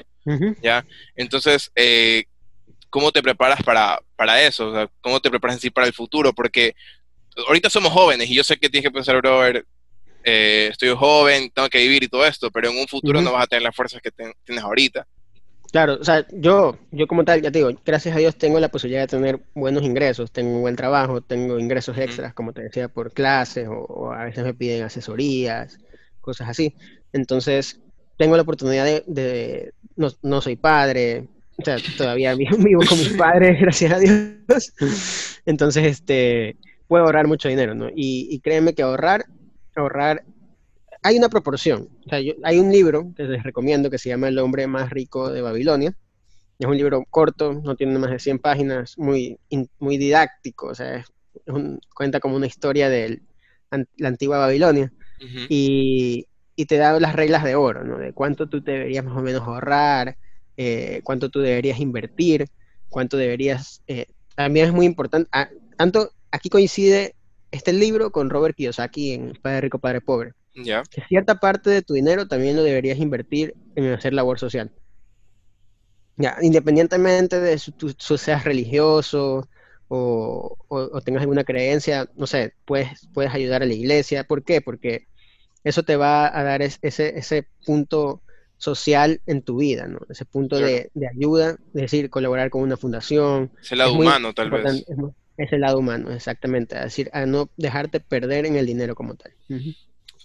¿ya? 0.62 0.86
Entonces, 1.14 1.70
eh, 1.74 2.24
¿cómo 2.90 3.12
te 3.12 3.22
preparas 3.22 3.62
para, 3.62 4.00
para 4.16 4.42
eso? 4.42 4.68
O 4.68 4.74
sea, 4.74 4.90
¿Cómo 5.00 5.20
te 5.20 5.30
preparas 5.30 5.56
así 5.56 5.70
para 5.70 5.86
el 5.86 5.92
futuro? 5.92 6.32
Porque 6.32 6.74
ahorita 7.46 7.70
somos 7.70 7.92
jóvenes 7.92 8.30
y 8.30 8.34
yo 8.34 8.44
sé 8.44 8.56
que 8.56 8.68
tienes 8.68 8.88
que 8.88 8.94
pensar, 8.94 9.16
brother, 9.16 9.66
eh, 10.24 10.68
estoy 10.70 10.94
joven, 10.96 11.50
tengo 11.50 11.68
que 11.68 11.78
vivir 11.78 12.02
y 12.02 12.08
todo 12.08 12.26
esto, 12.26 12.50
pero 12.50 12.70
en 12.70 12.78
un 12.78 12.88
futuro 12.88 13.20
no 13.20 13.32
vas 13.32 13.44
a 13.44 13.46
tener 13.46 13.62
las 13.62 13.76
fuerzas 13.76 14.02
que 14.02 14.10
tienes 14.10 14.64
ahorita. 14.64 15.06
Claro, 15.72 15.98
o 16.00 16.04
sea, 16.04 16.26
yo, 16.32 16.78
yo 16.90 17.06
como 17.06 17.24
tal, 17.24 17.42
ya 17.42 17.50
te 17.50 17.58
digo, 17.58 17.70
gracias 17.84 18.14
a 18.14 18.18
Dios 18.18 18.36
tengo 18.36 18.60
la 18.60 18.68
posibilidad 18.68 19.02
de 19.02 19.08
tener 19.08 19.40
buenos 19.54 19.82
ingresos, 19.82 20.30
tengo 20.30 20.54
un 20.56 20.60
buen 20.62 20.76
trabajo, 20.76 21.20
tengo 21.20 21.58
ingresos 21.58 21.96
extras, 21.98 22.34
como 22.34 22.52
te 22.52 22.62
decía, 22.62 22.88
por 22.88 23.12
clases 23.12 23.68
o, 23.70 24.12
a 24.12 24.24
veces 24.24 24.44
me 24.44 24.54
piden 24.54 24.84
asesorías, 24.84 25.78
cosas 26.20 26.48
así. 26.48 26.74
Entonces, 27.12 27.80
tengo 28.16 28.36
la 28.36 28.42
oportunidad 28.42 28.84
de, 28.84 29.72
no, 29.96 30.08
no, 30.22 30.40
soy 30.40 30.56
padre, 30.56 31.28
o 31.58 31.64
sea, 31.64 31.76
todavía 31.96 32.34
vivo, 32.36 32.80
con 32.88 32.98
mis 32.98 33.14
padres, 33.14 33.58
gracias 33.60 33.92
a 33.92 33.98
Dios. 33.98 34.72
Entonces, 35.46 35.84
este, 35.84 36.56
puedo 36.86 37.04
ahorrar 37.04 37.26
mucho 37.26 37.48
dinero, 37.48 37.74
¿no? 37.74 37.88
Y, 37.88 38.28
y 38.30 38.40
créeme 38.40 38.74
que 38.74 38.82
ahorrar, 38.82 39.26
ahorrar 39.74 40.22
hay 41.06 41.18
una 41.18 41.28
proporción. 41.28 41.88
hay 42.10 42.58
un 42.58 42.72
libro 42.72 43.12
que 43.16 43.22
les 43.22 43.44
recomiendo 43.44 43.90
que 43.90 43.98
se 43.98 44.08
llama 44.08 44.26
El 44.26 44.40
hombre 44.40 44.66
más 44.66 44.90
rico 44.90 45.30
de 45.30 45.40
Babilonia. 45.40 45.96
Es 46.58 46.66
un 46.66 46.76
libro 46.76 47.04
corto, 47.08 47.52
no 47.52 47.76
tiene 47.76 47.96
más 47.96 48.10
de 48.10 48.18
100 48.18 48.40
páginas, 48.40 48.98
muy, 48.98 49.38
muy 49.78 49.98
didáctico, 49.98 50.66
o 50.66 50.74
sea, 50.74 51.04
cuenta 51.94 52.18
como 52.18 52.34
una 52.34 52.46
historia 52.46 52.88
de 52.88 53.22
la 53.96 54.08
antigua 54.08 54.38
Babilonia. 54.38 54.92
y, 55.48 56.26
te 56.66 56.76
da 56.76 56.98
las 56.98 57.14
reglas 57.14 57.44
de 57.44 57.54
oro, 57.54 57.84
¿no? 57.84 57.98
De 57.98 58.12
cuánto 58.12 58.48
tú 58.48 58.62
deberías 58.62 59.04
más 59.04 59.16
o 59.16 59.22
menos 59.22 59.42
ahorrar, 59.42 60.16
eh, 60.56 61.02
cuánto 61.04 61.28
tú 61.28 61.40
deberías 61.40 61.78
invertir, 61.78 62.46
cuánto 62.88 63.16
deberías... 63.16 63.82
Eh, 63.86 64.06
también 64.34 64.66
es 64.66 64.72
muy 64.72 64.86
importante, 64.86 65.28
ah, 65.32 65.50
tanto 65.76 66.10
aquí 66.32 66.48
coincide 66.48 67.14
este 67.52 67.72
libro 67.72 68.10
con 68.10 68.28
Robert 68.30 68.56
Kiyosaki 68.56 69.12
en 69.12 69.38
Padre 69.40 69.60
Rico, 69.62 69.78
Padre 69.78 70.00
Pobre 70.00 70.32
que 70.64 71.02
cierta 71.08 71.38
parte 71.38 71.70
de 71.70 71.82
tu 71.82 71.94
dinero 71.94 72.26
también 72.26 72.56
lo 72.56 72.62
deberías 72.62 72.98
invertir 72.98 73.54
en 73.74 73.92
hacer 73.92 74.14
labor 74.14 74.38
social. 74.38 74.72
Ya, 76.16 76.36
independientemente 76.40 77.40
de 77.40 77.58
si 77.58 77.72
tú, 77.72 77.90
seas 77.90 78.44
religioso 78.44 79.48
o, 79.88 80.56
tengas 81.04 81.20
alguna 81.20 81.44
creencia, 81.44 82.08
no 82.16 82.26
sé, 82.26 82.54
puedes, 82.64 83.06
puedes 83.12 83.34
ayudar 83.34 83.62
a 83.62 83.66
la 83.66 83.74
iglesia. 83.74 84.24
¿Por 84.24 84.42
qué? 84.42 84.60
Porque 84.60 85.06
eso 85.62 85.82
te 85.82 85.96
va 85.96 86.26
a 86.26 86.42
dar 86.42 86.62
ese, 86.62 86.78
ese 86.82 87.46
punto 87.64 88.22
social 88.58 89.20
en 89.26 89.42
tu 89.42 89.58
vida, 89.58 89.86
¿no? 89.86 90.00
Ese 90.08 90.24
punto 90.24 90.56
de, 90.56 90.90
ayuda, 91.14 91.56
es 91.74 91.82
decir, 91.82 92.10
colaborar 92.10 92.50
con 92.50 92.62
una 92.62 92.76
fundación. 92.76 93.50
Es 93.60 93.72
el 93.72 93.78
lado 93.78 93.92
humano, 93.94 94.32
tal 94.32 94.50
vez. 94.50 94.86
Es, 95.36 95.52
el 95.52 95.60
lado 95.60 95.78
humano, 95.78 96.12
exactamente. 96.12 96.76
Es 96.76 96.84
decir, 96.84 97.10
a 97.12 97.26
no 97.26 97.50
dejarte 97.56 98.00
perder 98.00 98.46
en 98.46 98.56
el 98.56 98.64
dinero 98.64 98.94
como 98.94 99.16
tal. 99.16 99.32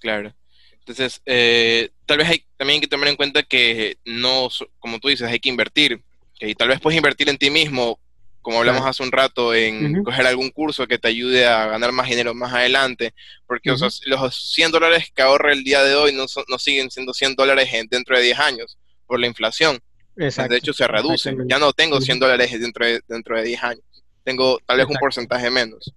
Claro. 0.01 0.36
Entonces, 0.79 1.22
eh, 1.25 1.91
tal 2.05 2.17
vez 2.17 2.27
hay, 2.27 2.43
también 2.58 2.81
que 2.81 2.88
tomar 2.88 3.08
en 3.08 3.15
cuenta 3.15 3.43
que 3.43 3.98
no, 4.03 4.50
como 4.79 5.00
tú 5.00 5.08
dices, 5.08 5.29
hay 5.29 5.39
que 5.39 5.50
invertir. 5.50 6.03
Y 6.39 6.55
tal 6.55 6.70
vez 6.70 6.79
puedes 6.79 6.98
invertir 6.98 7.29
en 7.29 7.38
ti 7.38 7.51
mismo, 7.51 8.00
como 8.41 8.58
hablamos 8.58 8.86
hace 8.88 9.03
un 9.03 9.12
rato, 9.12 9.53
en 9.53 10.03
coger 10.03 10.25
algún 10.25 10.50
curso 10.50 10.88
que 10.88 10.98
te 10.98 11.08
ayude 11.08 11.46
a 11.46 11.67
ganar 11.67 11.91
más 11.91 12.10
dinero 12.10 12.34
más 12.34 12.51
adelante. 12.51 13.13
Porque 13.46 13.70
los 14.05 14.53
100 14.53 14.72
dólares 14.72 15.12
que 15.13 15.22
ahorra 15.22 15.53
el 15.53 15.63
día 15.63 15.84
de 15.84 15.93
hoy 15.93 16.13
no, 16.13 16.25
no 16.48 16.58
siguen 16.58 16.89
siendo 16.89 17.13
100 17.13 17.36
dólares 17.36 17.70
dentro 17.89 18.17
de 18.17 18.24
10 18.24 18.39
años 18.39 18.79
por 19.05 19.20
la 19.20 19.27
inflación. 19.27 19.79
De 20.15 20.58
hecho, 20.58 20.74
se 20.74 20.88
reducen. 20.88 21.48
Ya 21.48 21.60
no 21.60 21.74
tengo 21.74 22.01
100 22.01 22.20
dólares 22.20 22.60
dentro 22.60 22.86
de, 22.86 23.01
dentro 23.08 23.38
de 23.38 23.43
10 23.43 23.63
años. 23.63 23.84
tengo 24.24 24.60
tal 24.65 24.77
vez 24.77 24.88
un 24.88 24.96
porcentaje 24.96 25.50
menos. 25.51 25.93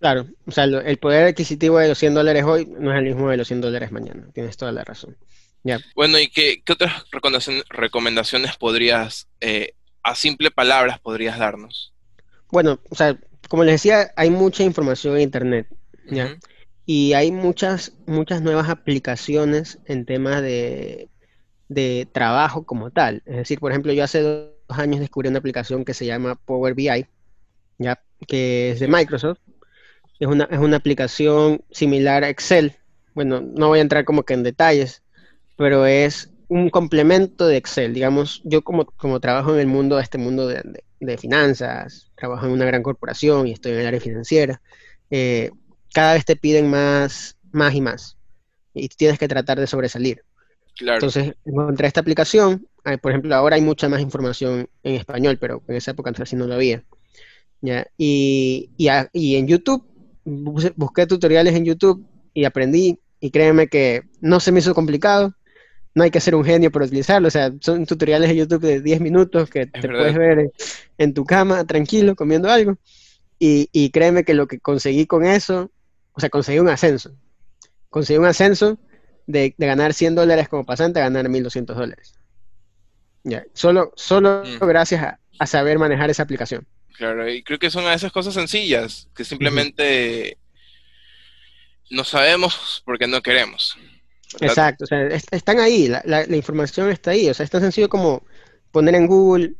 Claro, 0.00 0.26
o 0.46 0.50
sea, 0.50 0.64
el 0.64 0.96
poder 0.96 1.26
adquisitivo 1.26 1.78
de 1.78 1.88
los 1.88 1.98
100 1.98 2.14
dólares 2.14 2.44
hoy 2.44 2.66
no 2.66 2.90
es 2.90 2.98
el 2.98 3.04
mismo 3.04 3.30
de 3.30 3.36
los 3.36 3.46
100 3.46 3.60
dólares 3.60 3.92
mañana, 3.92 4.26
tienes 4.32 4.56
toda 4.56 4.72
la 4.72 4.82
razón. 4.82 5.16
Bueno, 5.94 6.18
¿y 6.18 6.28
qué, 6.28 6.62
otras 6.70 7.04
recomendaciones 7.70 8.56
podrías, 8.56 9.28
eh, 9.40 9.74
a 10.02 10.14
simple 10.14 10.50
palabras, 10.50 10.98
podrías 10.98 11.38
darnos? 11.38 11.92
Bueno, 12.50 12.80
o 12.88 12.94
sea, 12.94 13.18
como 13.48 13.64
les 13.64 13.74
decía, 13.74 14.10
hay 14.16 14.30
mucha 14.30 14.62
información 14.62 15.16
en 15.16 15.22
Internet, 15.22 15.66
¿ya? 16.10 16.38
Y 16.86 17.12
hay 17.12 17.30
muchas, 17.30 17.92
muchas 18.06 18.40
nuevas 18.40 18.68
aplicaciones 18.68 19.78
en 19.84 20.06
temas 20.06 20.40
de, 20.40 21.08
de 21.68 22.08
trabajo 22.10 22.64
como 22.64 22.90
tal. 22.90 23.22
Es 23.26 23.36
decir, 23.36 23.60
por 23.60 23.70
ejemplo, 23.70 23.92
yo 23.92 24.02
hace 24.02 24.22
dos 24.22 24.78
años 24.78 25.00
descubrí 25.00 25.28
una 25.28 25.38
aplicación 25.38 25.84
que 25.84 25.94
se 25.94 26.06
llama 26.06 26.34
Power 26.34 26.74
BI, 26.74 27.06
¿ya? 27.78 28.02
que 28.26 28.72
es 28.72 28.80
de 28.80 28.88
Microsoft. 28.88 29.38
Es 30.20 30.28
una, 30.28 30.44
es 30.44 30.58
una 30.58 30.76
aplicación 30.76 31.62
similar 31.70 32.22
a 32.22 32.28
Excel. 32.28 32.76
Bueno, 33.14 33.40
no 33.40 33.68
voy 33.68 33.80
a 33.80 33.82
entrar 33.82 34.04
como 34.04 34.22
que 34.22 34.34
en 34.34 34.42
detalles, 34.42 35.02
pero 35.56 35.86
es 35.86 36.30
un 36.48 36.68
complemento 36.68 37.46
de 37.46 37.56
Excel. 37.56 37.94
Digamos, 37.94 38.42
yo 38.44 38.62
como, 38.62 38.84
como 38.84 39.18
trabajo 39.20 39.54
en 39.54 39.60
el 39.60 39.66
mundo, 39.66 39.98
este 39.98 40.18
mundo 40.18 40.46
de, 40.46 41.16
finanzas, 41.16 42.10
trabajo 42.16 42.46
en 42.46 42.52
una 42.52 42.66
gran 42.66 42.82
corporación 42.82 43.46
y 43.46 43.52
estoy 43.52 43.72
en 43.72 43.78
el 43.78 43.86
área 43.86 44.00
financiera, 44.00 44.60
eh, 45.10 45.50
cada 45.94 46.14
vez 46.14 46.24
te 46.24 46.36
piden 46.36 46.68
más, 46.68 47.36
más 47.50 47.74
y 47.74 47.80
más. 47.80 48.18
Y 48.74 48.88
tienes 48.88 49.18
que 49.18 49.26
tratar 49.26 49.58
de 49.58 49.66
sobresalir. 49.66 50.22
Entonces, 50.80 51.34
encontré 51.44 51.86
esta 51.86 52.00
aplicación. 52.00 52.66
Por 53.00 53.10
ejemplo, 53.12 53.34
ahora 53.34 53.56
hay 53.56 53.62
mucha 53.62 53.88
más 53.88 54.00
información 54.00 54.68
en 54.82 54.94
español, 54.94 55.38
pero 55.38 55.62
en 55.68 55.76
esa 55.76 55.90
época 55.90 56.10
antes 56.10 56.32
no 56.34 56.46
lo 56.46 56.54
había. 56.54 56.82
¿ya? 57.60 57.86
Y, 57.96 58.70
y 58.76 59.36
en 59.36 59.46
YouTube, 59.46 59.89
busqué 60.24 61.06
tutoriales 61.06 61.54
en 61.54 61.64
YouTube 61.64 62.04
y 62.34 62.44
aprendí. 62.44 62.98
Y 63.20 63.30
créeme 63.30 63.68
que 63.68 64.02
no 64.20 64.40
se 64.40 64.50
me 64.50 64.60
hizo 64.60 64.74
complicado 64.74 65.34
no 65.94 66.04
hay 66.04 66.10
que 66.10 66.20
ser 66.20 66.34
un 66.34 66.44
genio 66.44 66.70
para 66.70 66.84
utilizarlo, 66.84 67.28
o 67.28 67.30
sea, 67.30 67.52
son 67.60 67.84
tutoriales 67.84 68.28
de 68.28 68.36
YouTube 68.36 68.62
de 68.62 68.80
10 68.80 69.00
minutos 69.00 69.50
que 69.50 69.66
te 69.66 69.88
puedes 69.88 70.14
ver 70.14 70.52
en, 70.98 71.14
tu 71.14 71.24
cama 71.24 71.64
tranquilo 71.64 72.14
comiendo 72.14 72.50
algo. 72.50 72.78
Y, 73.42 73.90
créeme 73.90 74.24
que 74.24 74.34
lo 74.34 74.46
que 74.46 74.60
conseguí 74.60 75.06
con 75.06 75.24
eso, 75.24 75.70
o 76.12 76.20
sea, 76.20 76.28
conseguí 76.28 76.58
un 76.58 76.68
ascenso. 76.68 77.12
Conseguí 77.88 78.18
un 78.18 78.26
ascenso 78.26 78.78
de, 79.26 79.54
ganar 79.56 79.94
100 79.94 80.14
dólares 80.14 80.48
como 80.48 80.66
pasante 80.66 81.00
a 81.00 81.04
ganar 81.04 81.28
1200 81.28 81.74
dólares. 81.74 82.14
Ya, 83.24 83.44
solo, 83.54 83.92
solo 83.96 84.42
mm. 84.44 84.64
gracias 84.66 85.02
a, 85.38 85.46
saber 85.46 85.78
manejar 85.78 86.10
esa 86.10 86.22
aplicación. 86.22 86.66
Claro, 86.96 87.28
y 87.28 87.42
creo 87.42 87.58
que 87.58 87.70
son 87.70 87.84
esas 87.90 88.12
cosas 88.12 88.34
sencillas, 88.34 89.08
que 89.14 89.24
simplemente 89.24 90.38
no 91.90 92.04
sabemos 92.04 92.82
porque 92.84 93.06
no 93.06 93.22
queremos. 93.22 93.76
Exacto, 94.40 94.84
o 94.84 94.86
sea, 94.86 95.06
están 95.08 95.58
ahí, 95.58 95.88
la, 95.88 96.24
información 96.36 96.90
está 96.90 97.12
ahí, 97.12 97.28
o 97.28 97.34
sea, 97.34 97.44
es 97.44 97.50
tan 97.50 97.62
sencillo 97.62 97.88
como 97.88 98.24
poner 98.70 98.94
en 98.94 99.06
Google 99.06 99.54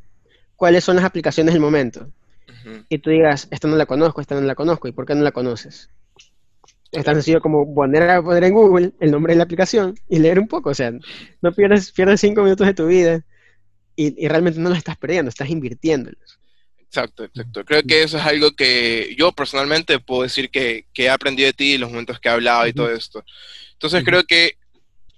cuáles 0.55 0.85
son 0.85 0.97
las 0.97 1.05
aplicaciones 1.05 1.55
del 1.55 1.63
momento. 1.63 2.09
Y 2.89 2.99
tú 2.99 3.11
digas, 3.11 3.49
esta 3.51 3.69
no 3.69 3.77
la 3.77 3.87
conozco, 3.87 4.21
esta 4.21 4.35
no 4.35 4.43
la 4.43 4.55
conozco, 4.55 4.87
¿y 4.87 4.93
por 4.93 5.07
qué 5.07 5.15
no 5.15 5.23
la 5.23 5.33
conoces? 5.33 5.89
Es 6.93 7.05
tan 7.05 7.15
sencillo 7.15 7.41
como 7.41 7.73
poner, 7.75 8.23
poner 8.23 8.45
en 8.45 8.53
Google 8.53 8.93
el 9.01 9.11
nombre 9.11 9.33
de 9.33 9.39
la 9.39 9.45
aplicación 9.45 9.95
y 10.09 10.19
leer 10.19 10.39
un 10.39 10.47
poco, 10.47 10.71
o 10.71 10.75
sea, 10.75 10.93
no 11.41 11.53
pierdes, 11.53 11.91
pierdes 11.93 12.21
cinco 12.21 12.43
minutos 12.43 12.67
de 12.67 12.75
tu 12.75 12.87
vida 12.87 13.25
y, 13.97 14.29
realmente 14.29 14.61
no 14.61 14.71
lo 14.71 14.75
estás 14.75 14.97
perdiendo, 14.97 15.29
estás 15.29 15.51
invirtiéndolos. 15.51 16.39
Exacto, 16.91 17.23
exacto. 17.23 17.65
Creo 17.65 17.85
que 17.85 18.03
eso 18.03 18.19
es 18.19 18.25
algo 18.25 18.51
que 18.51 19.15
yo 19.17 19.31
personalmente 19.31 20.01
puedo 20.01 20.23
decir 20.23 20.51
que, 20.51 20.87
he 20.97 21.09
aprendido 21.09 21.47
de 21.47 21.53
ti, 21.53 21.79
los 21.79 21.89
momentos 21.89 22.19
que 22.19 22.29
he 22.29 22.33
hablado 22.33 22.67
y 22.67 22.73
todo 22.73 22.91
esto. 22.91 23.25
Entonces 23.75 24.03
creo 24.05 24.25
que 24.25 24.57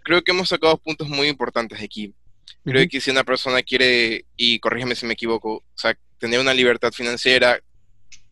creo 0.03 0.23
que 0.23 0.33
hemos 0.33 0.51
sacado 0.51 0.77
puntos 0.77 1.09
muy 1.09 1.29
importantes 1.29 1.81
aquí. 1.81 2.13
Creo 2.63 2.87
que 2.91 3.01
si 3.01 3.11
una 3.11 3.25
persona 3.25 3.63
quiere, 3.63 4.27
y 4.37 4.59
corrígeme 4.59 4.95
si 4.95 5.07
me 5.07 5.15
equivoco, 5.15 5.55
o 5.55 5.65
sea, 5.75 5.97
tener 6.19 6.39
una 6.39 6.53
libertad 6.53 6.93
financiera, 6.93 7.59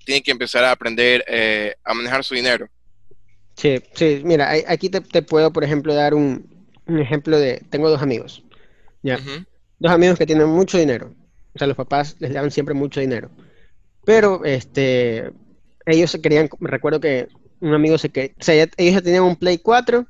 tiene 0.04 0.22
que 0.22 0.32
empezar 0.32 0.62
a 0.64 0.72
aprender 0.72 1.24
eh, 1.26 1.76
a 1.82 1.94
manejar 1.94 2.22
su 2.22 2.34
dinero. 2.34 2.68
Sí, 3.56 3.80
sí, 3.94 4.20
mira, 4.22 4.52
aquí 4.68 4.90
te, 4.90 5.22
puedo, 5.22 5.50
por 5.50 5.64
ejemplo, 5.64 5.94
dar 5.94 6.12
un, 6.12 6.46
ejemplo 6.86 7.38
de, 7.38 7.62
tengo 7.70 7.88
dos 7.88 8.02
amigos, 8.02 8.44
¿ya? 9.02 9.18
Dos 9.78 9.92
amigos 9.92 10.18
que 10.18 10.26
tienen 10.26 10.48
mucho 10.48 10.76
dinero, 10.76 11.14
o 11.54 11.58
sea, 11.58 11.66
los 11.66 11.76
papás 11.76 12.16
les 12.18 12.32
daban 12.32 12.50
siempre 12.50 12.74
mucho 12.74 13.00
dinero, 13.00 13.30
pero, 14.04 14.44
este, 14.44 15.30
ellos 15.86 16.10
se 16.10 16.20
querían, 16.20 16.48
recuerdo 16.60 17.00
que 17.00 17.28
un 17.60 17.74
amigo 17.74 17.98
se 17.98 18.08
que, 18.10 18.34
o 18.38 18.42
sea, 18.42 18.54
ellos 18.54 18.94
ya 18.94 19.02
tenían 19.02 19.24
un 19.24 19.36
Play 19.36 19.58
4 19.58 20.06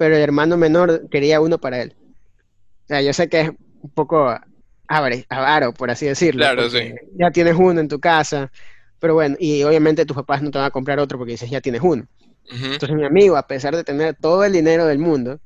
pero 0.00 0.16
el 0.16 0.22
hermano 0.22 0.56
menor 0.56 1.10
quería 1.10 1.42
uno 1.42 1.58
para 1.58 1.82
él. 1.82 1.94
O 2.84 2.86
sea, 2.86 3.02
yo 3.02 3.12
sé 3.12 3.28
que 3.28 3.40
es 3.42 3.50
un 3.82 3.90
poco 3.90 4.34
avaro, 4.88 5.74
por 5.74 5.90
así 5.90 6.06
decirlo. 6.06 6.40
Claro, 6.40 6.70
sí. 6.70 6.94
Ya 7.16 7.30
tienes 7.30 7.54
uno 7.54 7.80
en 7.80 7.88
tu 7.88 8.00
casa, 8.00 8.50
pero 8.98 9.12
bueno, 9.12 9.36
y 9.38 9.62
obviamente 9.62 10.06
tus 10.06 10.16
papás 10.16 10.40
no 10.40 10.50
te 10.50 10.56
van 10.56 10.68
a 10.68 10.70
comprar 10.70 10.98
otro 11.00 11.18
porque 11.18 11.32
dices, 11.32 11.50
ya 11.50 11.60
tienes 11.60 11.82
uno. 11.82 12.06
Entonces 12.50 12.96
mi 12.96 13.04
amigo, 13.04 13.36
a 13.36 13.46
pesar 13.46 13.76
de 13.76 13.84
tener 13.84 14.16
todo 14.18 14.42
el 14.42 14.54
dinero 14.54 14.86
del 14.86 14.98
mundo, 14.98 15.38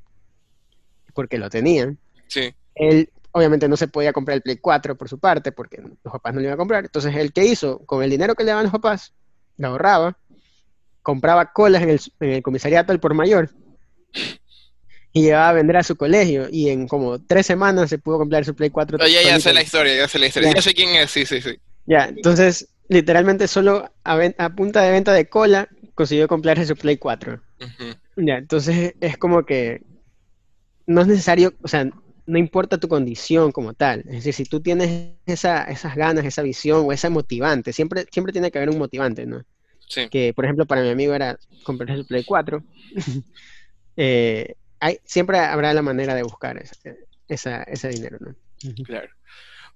porque 1.13 1.37
lo 1.37 1.49
tenían, 1.49 1.97
sí. 2.29 2.53
él 2.75 3.09
obviamente 3.35 3.67
no 3.67 3.75
se 3.75 3.89
podía 3.89 4.13
comprar 4.13 4.35
el 4.37 4.41
Play 4.41 4.55
4 4.55 4.95
por 4.95 5.09
su 5.09 5.19
parte, 5.19 5.51
porque 5.51 5.81
los 5.81 6.13
papás 6.13 6.33
no 6.33 6.39
le 6.39 6.45
iban 6.45 6.53
a 6.53 6.57
comprar. 6.57 6.85
Entonces, 6.85 7.13
¿el 7.17 7.33
qué 7.33 7.43
hizo? 7.43 7.79
Con 7.79 8.01
el 8.01 8.09
dinero 8.09 8.33
que 8.33 8.45
le 8.45 8.51
daban 8.51 8.63
los 8.63 8.71
papás, 8.71 9.11
lo 9.57 9.67
ahorraba, 9.67 10.17
compraba 11.01 11.51
colas 11.51 11.83
en 11.83 11.89
el, 11.89 12.01
en 12.21 12.29
el 12.29 12.41
comisariato 12.41 12.93
al 12.93 13.01
por 13.01 13.13
mayor 13.13 13.49
y 15.11 15.23
llevaba 15.23 15.49
a 15.49 15.53
vender 15.53 15.75
a 15.75 15.83
su 15.83 15.97
colegio 15.97 16.47
y 16.49 16.69
en 16.69 16.87
como 16.87 17.19
tres 17.19 17.45
semanas 17.45 17.89
se 17.89 17.97
pudo 17.97 18.19
comprar 18.19 18.45
su 18.45 18.55
Play 18.55 18.69
4. 18.69 19.05
ya, 19.05 19.21
ya 19.21 19.37
sé 19.41 19.51
la 19.51 19.63
historia, 19.63 19.93
ya 19.97 20.07
sé 20.07 20.17
la 20.17 20.27
historia, 20.27 20.53
ya. 20.55 20.61
sé 20.61 20.73
quién 20.73 20.95
es, 20.95 21.11
sí, 21.11 21.25
sí, 21.25 21.41
sí. 21.41 21.59
Ya, 21.85 22.05
entonces 22.05 22.69
literalmente 22.87 23.49
solo 23.49 23.91
a, 24.05 24.49
punta 24.55 24.81
de 24.81 24.91
venta 24.91 25.11
de 25.11 25.27
cola 25.27 25.67
consiguió 25.93 26.29
comprarse 26.29 26.65
su 26.65 26.77
Play 26.77 26.95
4. 26.95 27.41
Ya, 28.15 28.37
entonces 28.37 28.93
es 29.01 29.17
como 29.17 29.45
que 29.45 29.81
no 30.87 31.01
es 31.01 31.07
necesario, 31.07 31.53
o 31.61 31.67
sea, 31.67 31.89
no 32.25 32.37
importa 32.37 32.79
tu 32.79 32.87
condición 32.87 33.51
como 33.51 33.73
tal. 33.73 33.99
Es 34.07 34.23
decir, 34.23 34.33
si 34.33 34.45
tú 34.45 34.61
tienes 34.61 35.13
esa, 35.25 35.63
esas 35.63 35.95
ganas, 35.95 36.25
esa 36.25 36.41
visión 36.41 36.83
o 36.85 36.91
esa 36.91 37.09
motivante, 37.09 37.73
siempre, 37.73 38.05
siempre 38.11 38.33
tiene 38.33 38.51
que 38.51 38.57
haber 38.57 38.69
un 38.69 38.77
motivante, 38.77 39.25
¿no? 39.25 39.43
Sí. 39.87 40.09
Que, 40.09 40.33
por 40.33 40.45
ejemplo, 40.45 40.65
para 40.65 40.81
mi 40.81 40.89
amigo 40.89 41.13
era 41.13 41.37
comprarse 41.63 41.97
su 41.97 42.07
Play 42.07 42.23
4. 42.23 42.63
eh, 43.97 44.55
siempre 45.03 45.37
habrá 45.39 45.73
la 45.73 45.81
manera 45.81 46.15
de 46.15 46.23
buscar 46.23 46.61
ese 47.27 47.89
dinero, 47.89 48.17
¿no? 48.19 48.35
Claro. 48.83 49.09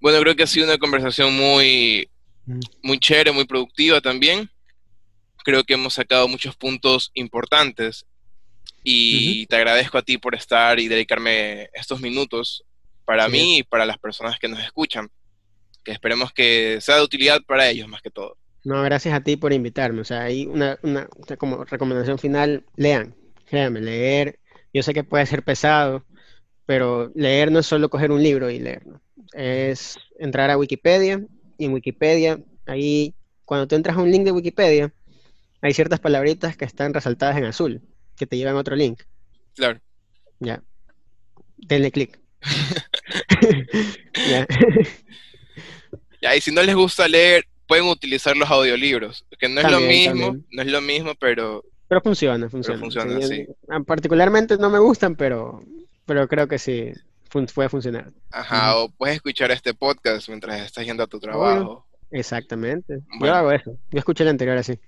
Bueno, 0.00 0.20
creo 0.20 0.34
que 0.34 0.42
ha 0.42 0.46
sido 0.46 0.66
una 0.66 0.78
conversación 0.78 1.36
muy, 1.36 2.08
muy 2.82 2.98
chévere, 2.98 3.32
muy 3.32 3.44
productiva 3.44 4.00
también. 4.00 4.50
Creo 5.44 5.62
que 5.62 5.74
hemos 5.74 5.94
sacado 5.94 6.26
muchos 6.26 6.56
puntos 6.56 7.10
importantes 7.14 8.06
y 8.82 9.46
te 9.46 9.56
agradezco 9.56 9.98
a 9.98 10.02
ti 10.02 10.18
por 10.18 10.34
estar 10.34 10.80
y 10.80 10.88
dedicarme 10.88 11.68
estos 11.74 12.00
minutos 12.00 12.64
para 13.04 13.28
mí 13.28 13.58
y 13.58 13.62
para 13.62 13.86
las 13.86 13.98
personas 13.98 14.38
que 14.38 14.48
nos 14.48 14.60
escuchan, 14.60 15.08
que 15.84 15.92
esperemos 15.92 16.32
que 16.32 16.78
sea 16.80 16.96
de 16.96 17.02
utilidad 17.02 17.40
para 17.46 17.68
ellos 17.68 17.88
más 17.88 18.02
que 18.02 18.10
todo. 18.10 18.36
No, 18.64 18.82
gracias 18.82 19.14
a 19.14 19.22
ti 19.22 19.36
por 19.36 19.52
invitarme. 19.52 20.02
O 20.02 20.04
sea, 20.04 20.22
hay 20.22 20.46
una, 20.46 20.78
una 20.82 21.08
como 21.38 21.64
recomendación 21.64 22.18
final, 22.18 22.64
lean, 22.76 23.14
créanme, 23.46 23.80
leer 23.80 24.40
yo 24.72 24.82
sé 24.82 24.94
que 24.94 25.04
puede 25.04 25.26
ser 25.26 25.42
pesado, 25.42 26.04
pero 26.66 27.10
leer 27.14 27.50
no 27.50 27.58
es 27.58 27.66
solo 27.66 27.90
coger 27.90 28.12
un 28.12 28.22
libro 28.22 28.50
y 28.50 28.58
leer, 28.58 28.82
es 29.32 29.98
entrar 30.18 30.50
a 30.50 30.58
Wikipedia 30.58 31.24
y 31.58 31.64
en 31.64 31.72
Wikipedia, 31.72 32.40
ahí, 32.66 33.14
cuando 33.44 33.66
tú 33.66 33.74
entras 33.74 33.96
a 33.96 34.00
un 34.00 34.10
link 34.10 34.24
de 34.24 34.32
Wikipedia, 34.32 34.92
hay 35.60 35.74
ciertas 35.74 36.00
palabritas 36.00 36.56
que 36.56 36.64
están 36.64 36.94
resaltadas 36.94 37.36
en 37.36 37.44
azul, 37.44 37.82
que 38.20 38.26
te 38.26 38.36
llevan 38.36 38.54
a 38.54 38.60
otro 38.60 38.76
link. 38.76 39.02
Claro. 39.56 39.80
Ya. 40.40 40.62
Denle 41.56 41.90
clic. 41.90 42.20
ya. 44.30 44.46
ya. 46.20 46.36
Y 46.36 46.40
si 46.42 46.52
no 46.52 46.62
les 46.62 46.76
gusta 46.76 47.08
leer, 47.08 47.46
pueden 47.66 47.86
utilizar 47.86 48.36
los 48.36 48.50
audiolibros, 48.50 49.24
que 49.38 49.48
no 49.48 49.62
es 49.62 49.70
lo 49.70 49.80
mismo, 49.80 50.36
no 50.50 50.62
es 50.62 50.68
lo 50.68 50.80
mismo, 50.82 51.14
pero 51.14 51.64
pero 51.88 52.02
funciona, 52.02 52.48
funciona. 52.48 52.86
sí. 53.22 53.46
Ah, 53.68 53.80
particularmente 53.80 54.56
no 54.58 54.70
me 54.70 54.78
gustan, 54.78 55.16
pero, 55.16 55.60
pero 56.06 56.28
creo 56.28 56.46
que 56.46 56.58
sí 56.58 56.92
puede 57.54 57.68
funcionar. 57.68 58.12
Ajá, 58.30 58.76
o 58.76 58.90
puedes 58.90 59.16
escuchar 59.16 59.50
este 59.50 59.72
podcast 59.74 60.28
mientras 60.28 60.60
estás 60.60 60.84
yendo 60.84 61.02
a 61.02 61.06
tu 61.06 61.18
trabajo. 61.18 61.86
exactamente. 62.10 63.00
Yo 63.20 63.34
hago 63.34 63.50
eso. 63.50 63.76
Yo 63.90 63.98
escuché 63.98 64.24
el 64.24 64.28
anterior 64.28 64.58
así. 64.58 64.78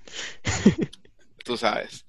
Tú 1.44 1.56
sabes. 1.56 2.04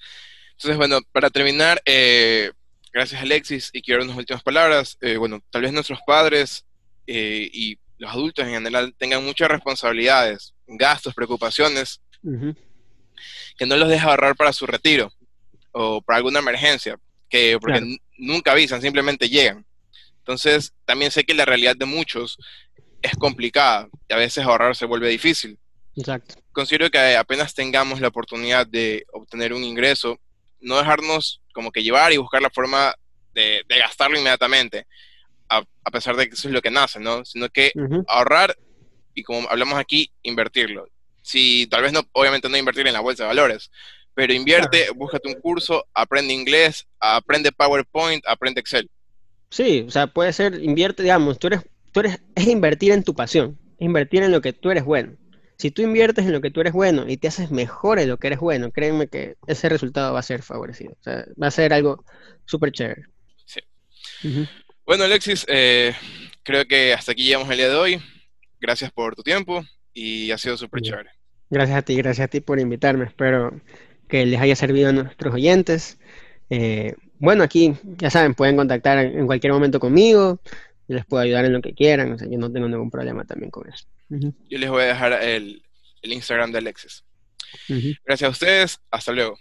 Entonces, 0.57 0.77
bueno, 0.77 0.99
para 1.11 1.29
terminar, 1.29 1.81
eh, 1.85 2.51
gracias 2.91 3.21
Alexis, 3.21 3.69
y 3.73 3.81
quiero 3.81 4.03
unas 4.03 4.17
últimas 4.17 4.43
palabras. 4.43 4.97
Eh, 5.01 5.17
bueno, 5.17 5.41
tal 5.49 5.63
vez 5.63 5.73
nuestros 5.73 5.99
padres 6.05 6.65
eh, 7.07 7.49
y 7.51 7.77
los 7.97 8.11
adultos 8.11 8.45
en 8.45 8.53
general 8.53 8.93
tengan 8.97 9.23
muchas 9.23 9.49
responsabilidades 9.49 10.53
gastos, 10.67 11.13
preocupaciones, 11.13 12.01
que 13.57 13.65
no 13.65 13.75
los 13.75 13.89
deja 13.89 14.09
ahorrar 14.09 14.35
para 14.35 14.53
su 14.53 14.65
retiro 14.65 15.11
o 15.71 16.01
para 16.01 16.17
alguna 16.17 16.39
emergencia, 16.39 16.97
que 17.29 17.57
porque 17.59 17.97
nunca 18.17 18.51
avisan, 18.51 18.81
simplemente 18.81 19.29
llegan. 19.29 19.65
Entonces, 20.19 20.73
también 20.85 21.11
sé 21.11 21.25
que 21.25 21.33
la 21.33 21.45
realidad 21.45 21.75
de 21.75 21.85
muchos 21.85 22.37
es 23.01 23.13
complicada 23.17 23.89
y 24.07 24.13
a 24.13 24.17
veces 24.17 24.45
ahorrar 24.45 24.75
se 24.75 24.85
vuelve 24.85 25.09
difícil. 25.09 25.59
Exacto. 25.95 26.35
Considero 26.51 26.89
que 26.89 27.17
apenas 27.17 27.53
tengamos 27.53 27.99
la 27.99 28.07
oportunidad 28.07 28.65
de 28.65 29.05
obtener 29.11 29.53
un 29.53 29.63
ingreso, 29.63 30.19
no 30.63 30.77
dejarnos 30.77 31.41
como 31.53 31.71
que 31.71 31.83
llevar 31.83 32.11
y 32.11 32.17
buscar 32.17 32.41
la 32.41 32.49
forma 32.49 32.93
de, 33.33 33.63
gastarlo 33.67 34.17
inmediatamente, 34.17 34.85
a, 35.49 35.63
pesar 35.91 36.15
de 36.15 36.27
que 36.27 36.33
eso 36.33 36.47
es 36.47 36.53
lo 36.53 36.61
que 36.61 36.71
nace, 36.71 36.99
¿no? 36.99 37.23
Sino 37.25 37.49
que 37.49 37.71
ahorrar 38.07 38.57
y 39.13 39.23
como 39.23 39.47
hablamos 39.49 39.77
aquí, 39.77 40.11
invertirlo. 40.23 40.87
Si 41.21 41.67
tal 41.67 41.83
vez 41.83 41.93
no, 41.93 42.01
obviamente 42.13 42.49
no 42.49 42.57
invertir 42.57 42.87
en 42.87 42.93
la 42.93 42.99
bolsa 42.99 43.23
de 43.23 43.27
valores, 43.27 43.69
pero 44.13 44.33
invierte, 44.33 44.87
búscate 44.95 45.27
un 45.27 45.39
curso, 45.39 45.85
aprende 45.93 46.33
inglés, 46.33 46.87
aprende 46.99 47.51
PowerPoint, 47.51 48.23
aprende 48.27 48.61
Excel. 48.61 48.89
Sí, 49.49 49.85
o 49.87 49.91
sea, 49.91 50.07
puede 50.07 50.33
ser, 50.33 50.61
invierte, 50.63 51.03
digamos, 51.03 51.39
tú 51.39 51.47
eres, 51.47 51.61
tú 51.91 51.99
eres, 51.99 52.19
es 52.35 52.47
invertir 52.47 52.91
en 52.91 53.03
tu 53.03 53.13
pasión, 53.13 53.59
es 53.77 53.85
invertir 53.85 54.23
en 54.23 54.31
lo 54.31 54.41
que 54.41 54.53
tú 54.53 54.71
eres 54.71 54.83
bueno. 54.83 55.15
Si 55.63 55.71
tú 55.71 55.81
inviertes 55.81 56.25
en 56.25 56.33
lo 56.33 56.41
que 56.41 56.51
tú 56.51 56.59
eres 56.59 56.73
bueno 56.73 57.05
y 57.07 57.15
te 57.15 57.29
haces 57.29 57.49
mejor 57.49 57.97
en 57.97 58.09
lo 58.09 58.17
que 58.17 58.27
eres 58.27 58.39
bueno, 58.39 58.69
créeme 58.69 59.07
que 59.07 59.37
ese 59.47 59.69
resultado 59.69 60.11
va 60.11 60.19
a 60.19 60.23
ser 60.23 60.43
favorecido. 60.43 60.91
O 60.91 61.01
sea, 61.01 61.25
va 61.41 61.47
a 61.47 61.51
ser 61.51 61.71
algo 61.71 62.03
súper 62.43 62.73
chévere. 62.73 63.03
Sí. 63.45 63.61
Bueno, 64.85 65.05
Alexis, 65.05 65.45
eh, 65.47 65.93
creo 66.43 66.65
que 66.65 66.91
hasta 66.91 67.13
aquí 67.13 67.23
llegamos 67.23 67.49
el 67.49 67.55
día 67.55 67.69
de 67.69 67.75
hoy. 67.75 68.01
Gracias 68.59 68.91
por 68.91 69.15
tu 69.15 69.23
tiempo 69.23 69.63
y 69.93 70.31
ha 70.31 70.37
sido 70.37 70.57
súper 70.57 70.81
chévere. 70.81 71.11
Gracias 71.49 71.77
a 71.77 71.81
ti, 71.81 71.95
gracias 71.95 72.25
a 72.25 72.27
ti 72.27 72.41
por 72.41 72.59
invitarme. 72.59 73.05
Espero 73.05 73.57
que 74.09 74.25
les 74.25 74.41
haya 74.41 74.57
servido 74.57 74.89
a 74.89 74.91
nuestros 74.91 75.33
oyentes. 75.33 75.97
Eh, 76.49 76.93
bueno, 77.19 77.41
aquí 77.41 77.73
ya 77.83 78.09
saben, 78.09 78.33
pueden 78.33 78.57
contactar 78.57 78.97
en 78.97 79.25
cualquier 79.27 79.53
momento 79.53 79.79
conmigo. 79.79 80.41
Yo 80.89 80.95
les 80.95 81.05
puedo 81.05 81.23
ayudar 81.23 81.45
en 81.45 81.53
lo 81.53 81.61
que 81.61 81.73
quieran. 81.73 82.11
O 82.11 82.19
sea, 82.19 82.27
yo 82.29 82.37
no 82.37 82.51
tengo 82.51 82.67
ningún 82.67 82.91
problema 82.91 83.23
también 83.23 83.49
con 83.49 83.69
eso. 83.69 83.85
Yo 84.49 84.57
les 84.57 84.69
voy 84.69 84.83
a 84.83 84.87
dejar 84.87 85.13
el, 85.23 85.63
Instagram 86.01 86.51
de 86.51 86.57
Alexis. 86.59 87.03
Gracias 88.05 88.27
a 88.27 88.29
ustedes. 88.29 88.79
Hasta 88.91 89.11
luego. 89.11 89.37